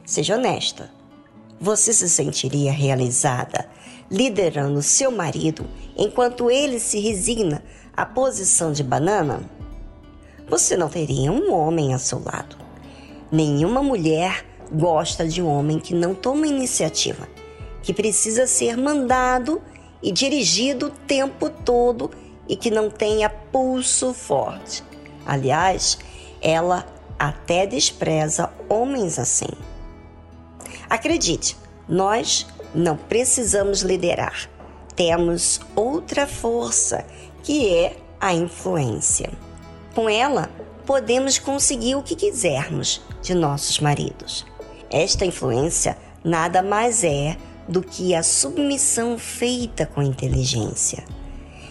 Seja 0.05 0.35
honesta. 0.35 0.91
Você 1.59 1.91
se 1.91 2.07
sentiria 2.07 2.71
realizada 2.71 3.67
liderando 4.09 4.81
seu 4.81 5.11
marido 5.11 5.65
enquanto 5.97 6.51
ele 6.51 6.79
se 6.79 6.99
resigna 6.99 7.63
à 7.95 8.05
posição 8.05 8.71
de 8.71 8.83
banana? 8.83 9.41
Você 10.47 10.77
não 10.77 10.87
teria 10.87 11.31
um 11.31 11.51
homem 11.51 11.93
ao 11.93 11.99
seu 11.99 12.23
lado. 12.23 12.55
Nenhuma 13.31 13.83
mulher 13.83 14.45
gosta 14.71 15.27
de 15.27 15.41
um 15.41 15.47
homem 15.47 15.79
que 15.79 15.93
não 15.93 16.13
toma 16.13 16.47
iniciativa, 16.47 17.27
que 17.81 17.93
precisa 17.93 18.47
ser 18.47 18.77
mandado 18.77 19.61
e 20.01 20.11
dirigido 20.11 20.87
o 20.87 20.91
tempo 20.91 21.49
todo 21.49 22.11
e 22.47 22.55
que 22.55 22.71
não 22.71 22.89
tenha 22.89 23.29
pulso 23.29 24.13
forte. 24.13 24.83
Aliás, 25.25 25.97
ela 26.41 26.85
até 27.19 27.65
despreza 27.65 28.49
homens 28.69 29.19
assim. 29.19 29.49
Acredite, 30.89 31.57
nós 31.87 32.47
não 32.73 32.95
precisamos 32.95 33.81
liderar. 33.81 34.49
Temos 34.95 35.59
outra 35.75 36.25
força, 36.25 37.05
que 37.43 37.73
é 37.73 37.97
a 38.19 38.33
influência. 38.33 39.31
Com 39.93 40.09
ela, 40.09 40.49
podemos 40.85 41.37
conseguir 41.37 41.95
o 41.95 42.03
que 42.03 42.15
quisermos 42.15 43.01
de 43.21 43.33
nossos 43.33 43.79
maridos. 43.79 44.45
Esta 44.89 45.25
influência 45.25 45.97
nada 46.23 46.61
mais 46.61 47.03
é 47.03 47.37
do 47.67 47.81
que 47.81 48.15
a 48.15 48.23
submissão 48.23 49.17
feita 49.17 49.85
com 49.85 50.01
inteligência. 50.01 51.03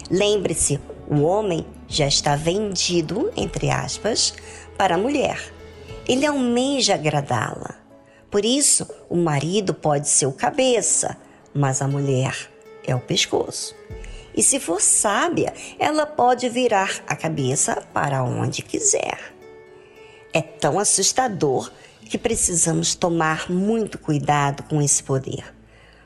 Lembre-se, 0.09 0.79
o 1.09 1.21
homem 1.21 1.65
já 1.87 2.07
está 2.07 2.35
vendido, 2.35 3.31
entre 3.35 3.69
aspas, 3.69 4.33
para 4.77 4.95
a 4.95 4.97
mulher. 4.97 5.53
Ele 6.07 6.25
almeja 6.25 6.93
agradá-la. 6.93 7.75
Por 8.29 8.45
isso, 8.45 8.87
o 9.09 9.15
marido 9.15 9.73
pode 9.73 10.07
ser 10.09 10.25
o 10.25 10.33
cabeça, 10.33 11.17
mas 11.53 11.81
a 11.81 11.87
mulher 11.87 12.49
é 12.85 12.95
o 12.95 12.99
pescoço. 12.99 13.75
E 14.35 14.43
se 14.43 14.59
for 14.59 14.79
sábia, 14.79 15.53
ela 15.79 16.05
pode 16.05 16.47
virar 16.47 17.01
a 17.07 17.15
cabeça 17.15 17.81
para 17.93 18.23
onde 18.23 18.61
quiser. 18.61 19.33
É 20.31 20.41
tão 20.41 20.77
assustador 20.77 21.71
que 22.07 22.17
precisamos 22.17 22.95
tomar 22.95 23.51
muito 23.51 23.97
cuidado 23.97 24.63
com 24.63 24.81
esse 24.81 25.03
poder, 25.03 25.53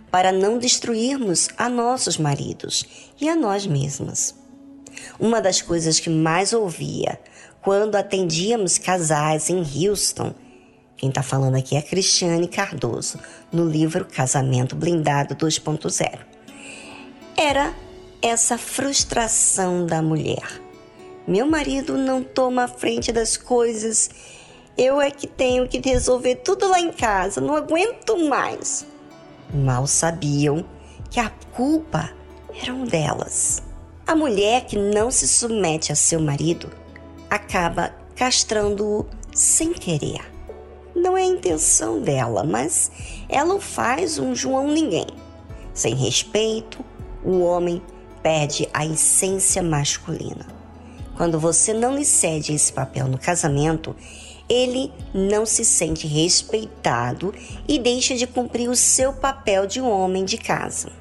para 0.09 0.31
não 0.31 0.57
destruirmos 0.57 1.49
a 1.57 1.69
nossos 1.69 2.17
maridos 2.17 2.85
e 3.19 3.29
a 3.29 3.35
nós 3.35 3.65
mesmas. 3.65 4.35
Uma 5.19 5.41
das 5.41 5.61
coisas 5.61 5.99
que 5.99 6.09
mais 6.09 6.53
ouvia 6.53 7.19
quando 7.61 7.95
atendíamos 7.95 8.77
casais 8.77 9.49
em 9.49 9.61
Houston, 9.61 10.33
quem 10.97 11.09
está 11.09 11.23
falando 11.23 11.55
aqui 11.55 11.75
é 11.75 11.81
Cristiane 11.81 12.47
Cardoso, 12.47 13.19
no 13.51 13.67
livro 13.67 14.05
Casamento 14.05 14.75
Blindado 14.75 15.35
2.0, 15.35 16.19
era 17.37 17.73
essa 18.21 18.57
frustração 18.57 19.85
da 19.85 20.01
mulher. 20.01 20.61
Meu 21.27 21.45
marido 21.45 21.97
não 21.97 22.23
toma 22.23 22.63
a 22.63 22.67
frente 22.67 23.11
das 23.11 23.37
coisas, 23.37 24.09
eu 24.77 25.01
é 25.01 25.11
que 25.11 25.27
tenho 25.27 25.67
que 25.67 25.81
resolver 25.83 26.35
tudo 26.37 26.69
lá 26.69 26.79
em 26.79 26.91
casa, 26.91 27.41
não 27.41 27.55
aguento 27.55 28.17
mais. 28.27 28.85
Mal 29.53 29.85
sabiam 29.85 30.65
que 31.09 31.19
a 31.19 31.29
culpa 31.53 32.09
era 32.61 32.73
um 32.73 32.85
delas. 32.85 33.61
A 34.07 34.15
mulher 34.15 34.65
que 34.65 34.77
não 34.77 35.11
se 35.11 35.27
submete 35.27 35.91
a 35.91 35.95
seu 35.95 36.19
marido 36.19 36.69
acaba 37.29 37.93
castrando-o 38.15 39.05
sem 39.33 39.73
querer. 39.73 40.21
Não 40.95 41.17
é 41.17 41.21
a 41.21 41.25
intenção 41.25 42.01
dela, 42.01 42.43
mas 42.43 42.91
ela 43.29 43.55
o 43.55 43.61
faz 43.61 44.19
um 44.19 44.35
João 44.35 44.67
ninguém. 44.67 45.07
Sem 45.73 45.95
respeito, 45.95 46.83
o 47.23 47.39
homem 47.39 47.81
perde 48.21 48.67
a 48.73 48.85
essência 48.85 49.63
masculina. 49.63 50.45
Quando 51.15 51.39
você 51.39 51.73
não 51.73 51.95
lhe 51.95 52.05
cede 52.05 52.53
esse 52.53 52.73
papel 52.73 53.07
no 53.07 53.17
casamento, 53.17 53.95
ele 54.51 54.91
não 55.13 55.45
se 55.45 55.63
sente 55.63 56.05
respeitado 56.05 57.33
e 57.65 57.79
deixa 57.79 58.15
de 58.15 58.27
cumprir 58.27 58.69
o 58.69 58.75
seu 58.75 59.13
papel 59.13 59.65
de 59.65 59.79
homem 59.79 60.25
de 60.25 60.37
casa. 60.37 61.00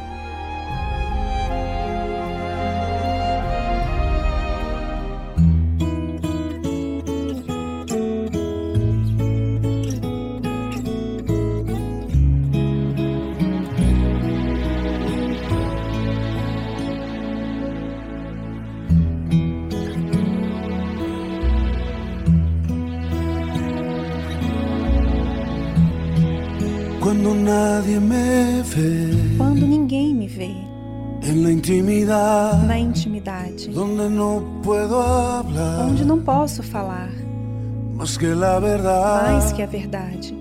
Mais 39.23 39.51
que 39.51 39.63
a 39.63 39.65
verdade. 39.65 40.37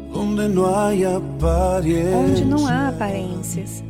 Onde 2.15 2.44
não 2.44 2.66
há 2.66 2.89
aparências. 2.89 3.82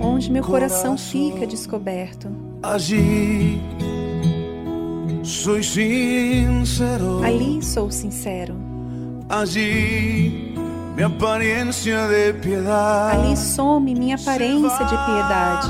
Onde 0.00 0.30
meu 0.32 0.42
coração 0.42 0.96
fica 0.96 1.46
descoberto. 1.46 2.28
Ali 7.24 7.62
sou 7.62 7.90
sincero. 7.90 8.54
Ali 13.10 13.36
some 13.36 13.94
minha 13.94 14.16
aparência 14.16 14.84
de 14.84 14.96
piedade. 15.06 15.68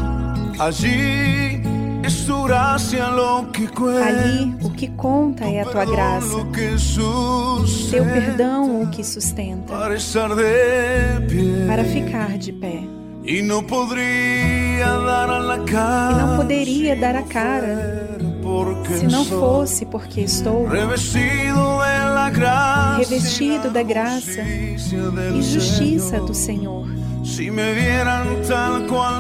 Ali 4.05 4.55
o 4.62 4.70
que 4.70 4.89
conta 4.89 5.45
é 5.45 5.61
a 5.61 5.65
tua 5.65 5.85
graça. 5.85 6.29
Teu 7.91 8.05
perdão 8.05 8.83
o 8.83 8.89
que 8.89 9.05
sustenta. 9.05 9.73
Para 11.66 11.85
ficar 11.85 12.37
de 12.39 12.53
pé. 12.53 12.83
E 16.11 16.15
não 16.27 16.37
poderia 16.37 16.97
dar 16.97 17.15
a 17.16 17.23
cara. 17.23 18.19
Se 18.99 19.07
não 19.07 19.24
fosse 19.24 19.87
porque 19.87 20.23
estou 20.23 20.66
revestido 22.99 23.70
da 23.70 23.83
graça 23.83 24.41
e 25.39 25.43
justiça 25.43 26.20
do 26.20 26.35
Senhor. 26.35 26.87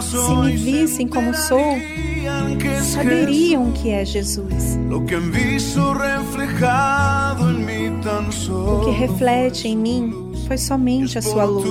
Se 0.08 0.34
me 0.34 0.56
vissem 0.56 1.06
como 1.08 1.32
sou, 1.34 1.76
saberiam 2.82 3.72
que 3.72 3.90
é 3.90 4.04
Jesus. 4.04 4.78
O 8.50 8.84
que 8.84 8.90
reflete 8.90 9.68
em 9.68 9.76
mim 9.76 10.32
foi 10.46 10.58
somente 10.58 11.18
a 11.18 11.22
sua 11.22 11.44
luz. 11.44 11.68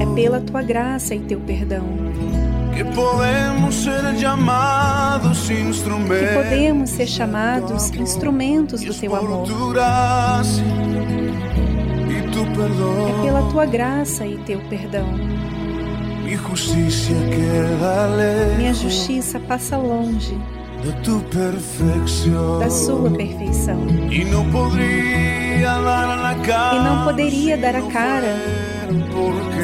É 0.00 0.14
pela 0.14 0.40
tua 0.40 0.62
graça 0.62 1.14
e 1.14 1.20
teu 1.20 1.40
perdão 1.40 2.04
que 6.18 6.34
podemos 6.34 6.90
ser 6.90 7.06
chamados 7.06 7.90
instrumentos, 7.90 8.80
do 8.82 8.92
teu 8.92 9.14
amor. 9.14 9.46
É 13.08 13.22
pela 13.22 13.42
tua 13.50 13.64
graça 13.64 14.26
e 14.26 14.36
teu 14.38 14.58
perdão. 14.68 15.33
Minha 18.58 18.74
justiça 18.74 19.38
passa 19.40 19.76
longe 19.76 20.36
da 22.60 22.68
sua 22.70 23.10
perfeição. 23.10 23.86
E 26.76 26.78
não 26.84 27.04
poderia 27.04 27.56
dar 27.56 27.76
a 27.76 27.82
cara 27.90 28.36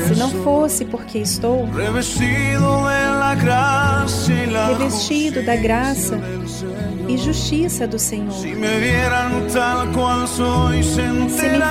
se 0.09 0.15
não 0.19 0.31
fosse 0.43 0.85
porque 0.85 1.19
estou 1.19 1.67
revestido 1.67 2.65
da 5.43 5.55
graça 5.55 6.21
e 7.09 7.17
justiça 7.17 7.87
do 7.87 7.99
Senhor. 7.99 8.33
Se 8.33 8.49
me 8.49 8.69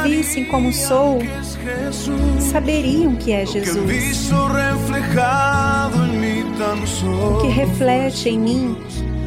vissem 0.03 0.45
como 0.45 0.71
sou, 0.71 1.19
saberiam 2.39 3.15
que 3.15 3.33
é 3.33 3.45
Jesus. 3.45 4.31
O 7.03 7.41
que 7.41 7.47
reflete 7.47 8.29
em 8.29 8.39
mim 8.39 8.77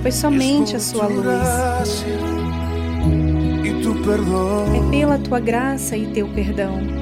foi 0.01 0.13
somente 0.13 0.77
a 0.77 0.81
sua 0.81 1.07
luz. 1.07 2.05
É 4.75 4.91
pela 4.91 5.19
tua 5.19 5.39
graça 5.39 5.97
e 5.97 6.07
teu 6.07 6.27
perdão 6.29 7.02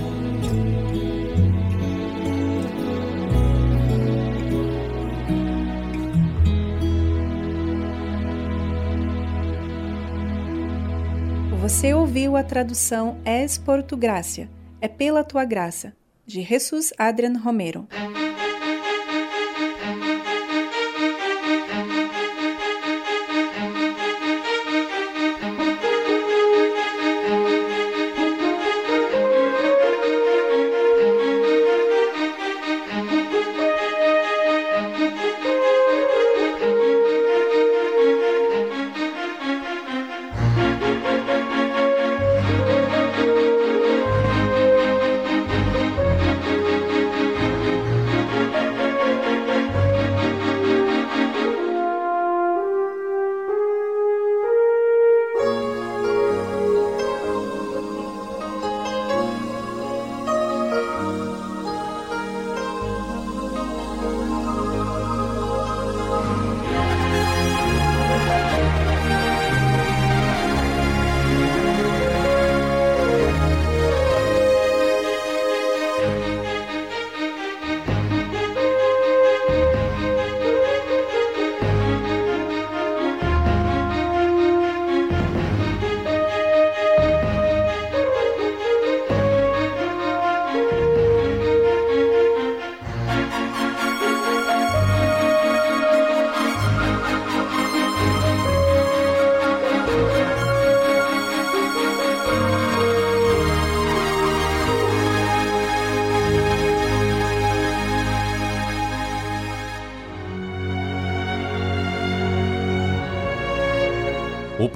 Você 11.81 11.95
ouviu 11.95 12.37
a 12.37 12.43
tradução 12.43 13.17
Es 13.25 13.57
por 13.57 13.81
tu 13.81 13.97
gracia, 13.97 14.47
é 14.79 14.87
pela 14.87 15.23
tua 15.23 15.43
graça, 15.43 15.95
de 16.27 16.43
Jesus 16.43 16.93
Adrian 16.95 17.39
Romero. 17.39 17.87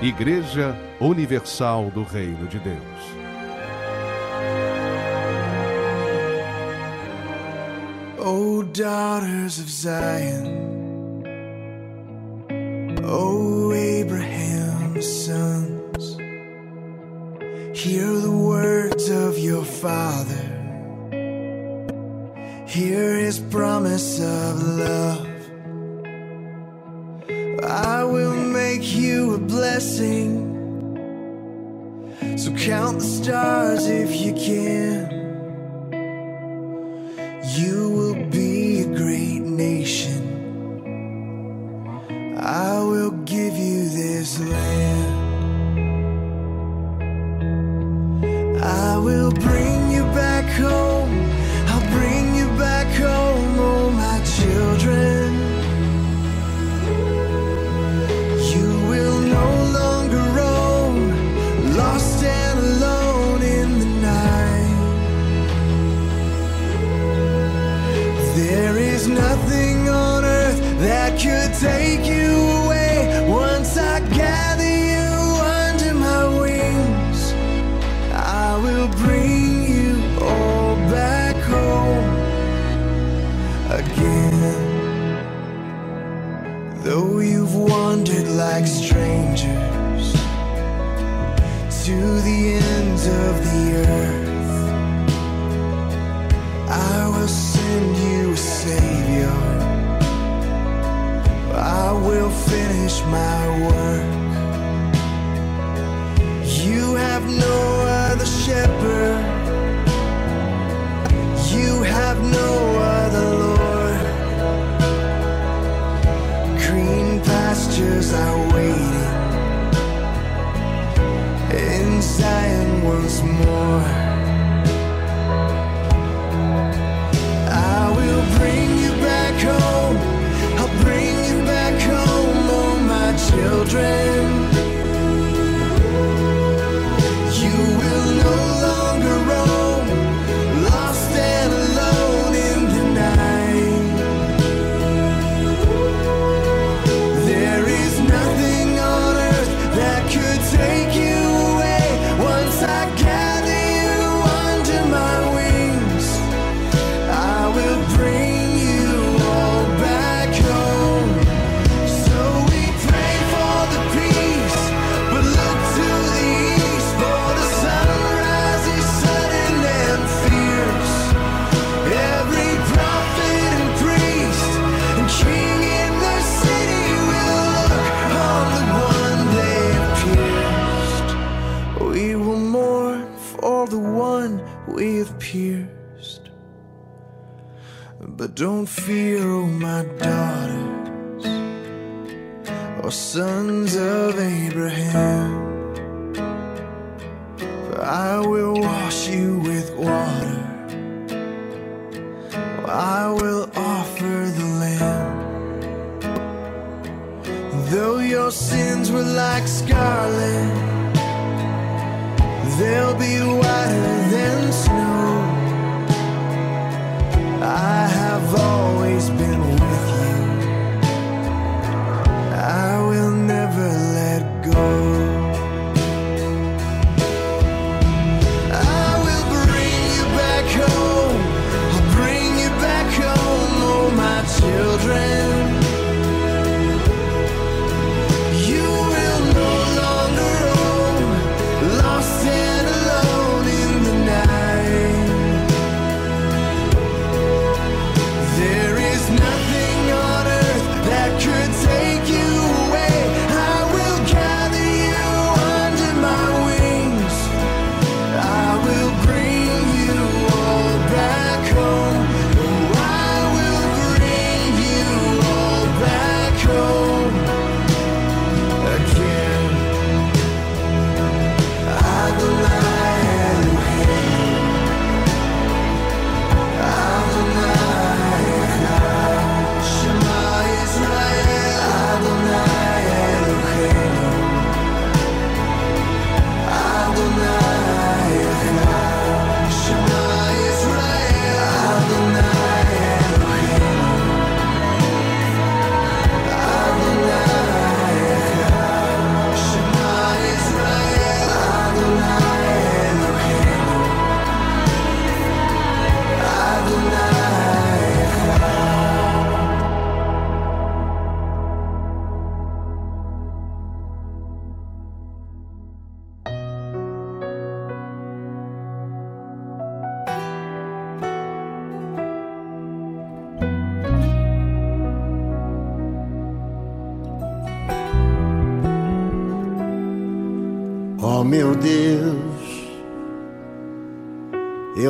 Igreja 0.00 0.76
Universal 1.00 1.90
do 1.90 2.04
Reino 2.04 2.46
de 2.46 2.60
Deus. 2.60 2.78
O 8.16 8.62
daughters 8.62 9.58
of 9.58 9.68
Zion, 9.68 11.24
O 13.04 13.72
Abraham's 13.72 15.04
sons, 15.04 16.16
hear 17.74 18.06
the 18.20 18.30
words 18.30 19.10
of 19.10 19.36
your 19.36 19.64
father. 19.64 20.46
Hear 22.66 23.16
his 23.16 23.40
promise 23.40 24.20
of 24.20 24.62
love. 24.78 25.26
I 27.64 28.04
will 28.04 28.37
you 28.98 29.34
a 29.34 29.38
blessing. 29.38 30.46
So 32.36 32.52
count 32.56 32.98
the 32.98 33.04
stars 33.04 33.86
if 33.86 34.10
you 34.16 34.32
can. 34.34 34.98
You 37.56 37.90
will 37.90 38.30
be 38.30 38.82
a 38.82 38.86
great 38.86 39.42
nation. 39.42 40.22
I 42.38 42.82
will 42.82 43.12
give 43.24 43.54
you 43.56 43.88
this 43.88 44.40
land. 44.40 44.87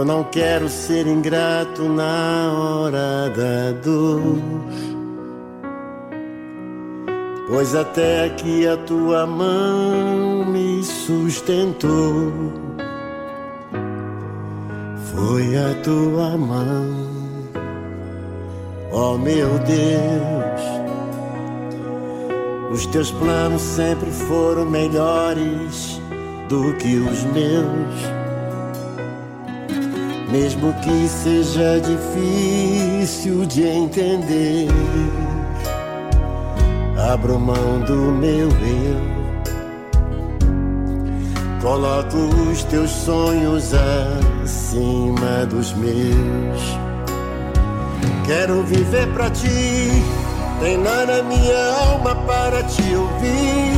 Não 0.09 0.25
quero 0.25 0.71
ser 0.71 1.07
ingrato 1.07 1.83
na 1.83 2.51
hora 2.51 3.29
da 3.29 3.73
dor. 3.85 4.41
Pois 7.47 7.75
até 7.75 8.25
aqui 8.25 8.67
a 8.67 8.79
tua 8.79 9.27
mão 9.27 10.47
me 10.47 10.83
sustentou. 10.83 12.33
Foi 15.13 15.59
a 15.59 15.75
tua 15.83 16.39
mão, 16.39 16.87
oh 18.91 19.19
meu 19.19 19.59
Deus. 19.59 20.63
Os 22.73 22.87
teus 22.87 23.11
planos 23.11 23.61
sempre 23.61 24.11
foram 24.11 24.65
melhores 24.65 26.01
do 26.49 26.73
que 26.79 26.97
os 26.97 27.25
meus. 27.25 28.18
Mesmo 30.31 30.75
que 30.83 31.09
seja 31.09 31.81
difícil 31.81 33.47
de 33.47 33.63
entender, 33.63 34.69
abro 37.11 37.41
mão 37.41 37.81
do 37.87 38.13
meu 38.13 38.49
eu. 38.49 39.19
Coloco 41.63 42.17
os 42.53 42.63
teus 42.65 42.91
sonhos 42.91 43.73
acima 44.45 45.47
dos 45.47 45.73
meus. 45.73 46.79
Quero 48.27 48.63
viver 48.65 49.07
pra 49.15 49.31
ti, 49.31 49.91
treinar 50.61 51.07
na 51.07 51.23
minha 51.23 51.75
alma 51.89 52.15
para 52.15 52.63
te 52.65 52.95
ouvir. 52.95 53.78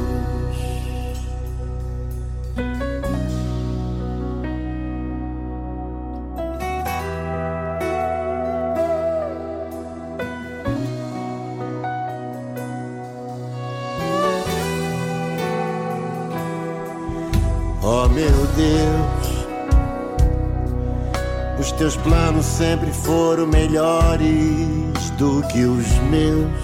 Teus 21.81 21.97
planos 21.97 22.45
sempre 22.45 22.91
foram 22.91 23.47
melhores 23.47 25.09
do 25.17 25.41
que 25.47 25.65
os 25.65 25.87
meus. 26.11 26.61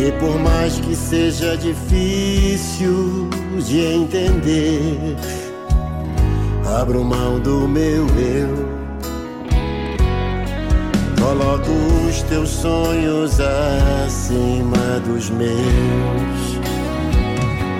E 0.00 0.10
por 0.12 0.38
mais 0.40 0.80
que 0.80 0.96
seja 0.96 1.54
difícil 1.58 3.28
de 3.62 3.78
entender, 3.78 5.18
abro 6.80 7.04
mão 7.04 7.38
do 7.40 7.68
meu 7.68 8.06
eu. 8.16 8.66
Coloco 11.20 11.70
os 12.08 12.22
teus 12.22 12.48
sonhos 12.48 13.38
acima 13.38 14.98
dos 15.06 15.28
meus. 15.28 16.56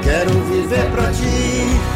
Quero 0.05 0.33
viver 0.51 0.91
pra 0.91 1.11
ti, 1.13 1.96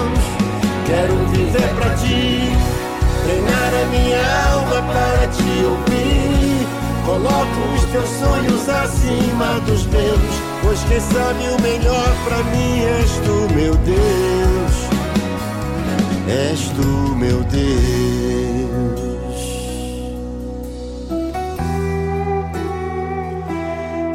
Quero 0.91 1.15
viver 1.27 1.69
pra 1.75 1.89
ti, 1.95 2.51
treinar 3.23 3.71
a 3.81 3.85
minha 3.91 4.21
alma 4.51 4.81
para 4.91 5.25
te 5.27 5.63
ouvir. 5.63 6.67
Coloco 7.05 7.59
os 7.73 7.83
teus 7.93 8.09
sonhos 8.09 8.67
acima 8.67 9.57
dos 9.65 9.85
meus, 9.85 10.19
pois 10.61 10.83
quem 10.83 10.99
sabe 10.99 11.47
o 11.47 11.61
melhor 11.61 12.13
pra 12.25 12.43
mim 12.43 12.81
és 12.81 13.09
tu, 13.23 13.47
meu 13.55 13.73
Deus. 13.77 14.75
És 16.27 16.59
tu, 16.75 17.15
meu 17.15 17.41
Deus. 17.43 17.71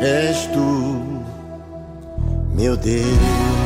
És 0.03 0.47
tu, 0.53 1.01
meu 2.55 2.77
Deus. 2.77 3.65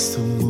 Cristo 0.00 0.49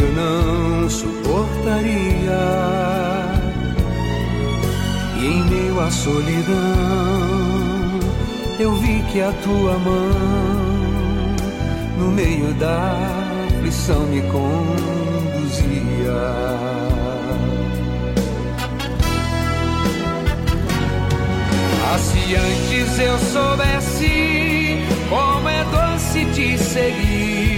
eu 0.00 0.12
não 0.12 0.88
suportaria. 0.88 2.40
E 5.20 5.26
em 5.26 5.44
meio 5.44 5.80
à 5.80 5.90
solidão, 5.90 6.54
eu 8.58 8.72
vi 8.74 9.02
que 9.10 9.20
a 9.20 9.32
tua 9.44 9.78
mão, 9.78 11.36
no 11.98 12.12
meio 12.12 12.54
da 12.54 12.94
aflição, 13.48 14.06
me 14.06 14.22
conduzia. 14.22 14.88
Ah, 21.90 21.98
se 21.98 22.36
antes 22.36 22.98
eu 22.98 23.18
soubesse 23.18 24.78
como 25.08 25.48
é 25.48 25.64
doce 25.64 26.24
te 26.26 26.58
seguir, 26.58 27.57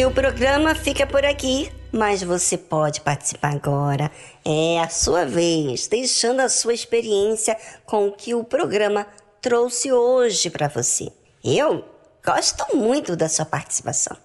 E 0.00 0.06
o 0.06 0.10
programa 0.10 0.74
fica 0.74 1.06
por 1.06 1.26
aqui, 1.26 1.70
mas 1.92 2.22
você 2.22 2.56
pode 2.56 3.02
participar 3.02 3.52
agora. 3.52 4.10
É 4.42 4.80
a 4.80 4.88
sua 4.88 5.26
vez, 5.26 5.88
deixando 5.88 6.40
a 6.40 6.48
sua 6.48 6.72
experiência 6.72 7.54
com 7.84 8.08
o 8.08 8.12
que 8.12 8.34
o 8.34 8.42
programa 8.42 9.06
trouxe 9.42 9.92
hoje 9.92 10.48
para 10.48 10.68
você. 10.68 11.12
Eu 11.44 11.84
gosto 12.24 12.74
muito 12.74 13.14
da 13.14 13.28
sua 13.28 13.44
participação. 13.44 14.16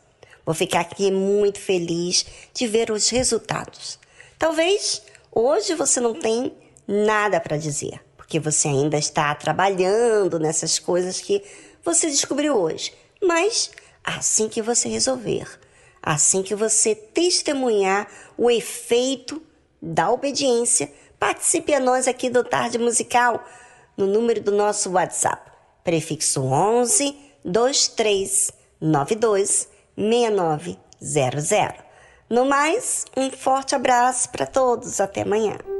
Vou 0.45 0.55
ficar 0.55 0.79
aqui 0.79 1.11
muito 1.11 1.59
feliz 1.59 2.25
de 2.53 2.67
ver 2.67 2.89
os 2.89 3.09
resultados. 3.09 3.99
Talvez 4.39 5.01
hoje 5.29 5.75
você 5.75 5.99
não 5.99 6.13
tenha 6.13 6.53
nada 6.87 7.37
para 7.41 7.57
dizer, 7.57 7.99
porque 8.15 8.39
você 8.39 8.69
ainda 8.69 8.97
está 8.97 9.35
trabalhando 9.35 10.39
nessas 10.39 10.79
coisas 10.79 11.19
que 11.19 11.43
você 11.83 12.07
descobriu 12.07 12.55
hoje. 12.55 12.93
Mas 13.21 13.71
assim 14.05 14.47
que 14.47 14.61
você 14.61 14.87
resolver, 14.87 15.64
assim 16.05 16.43
que 16.43 16.53
você 16.53 16.93
testemunhar 16.93 18.07
o 18.37 18.49
efeito 18.49 19.41
da 19.81 20.11
obediência, 20.11 20.91
participe 21.19 21.73
a 21.73 21.79
nós 21.79 22.07
aqui 22.07 22.29
do 22.29 22.43
Tarde 22.43 22.77
Musical 22.77 23.43
no 23.97 24.05
número 24.05 24.41
do 24.41 24.51
nosso 24.51 24.91
WhatsApp, 24.91 25.51
prefixo 25.83 26.43
11 26.43 27.15
23 27.43 28.51
92 28.79 29.67
6900. 29.97 31.85
No 32.29 32.45
mais, 32.45 33.05
um 33.15 33.29
forte 33.29 33.75
abraço 33.75 34.29
para 34.29 34.45
todos. 34.45 34.99
Até 34.99 35.21
amanhã. 35.21 35.74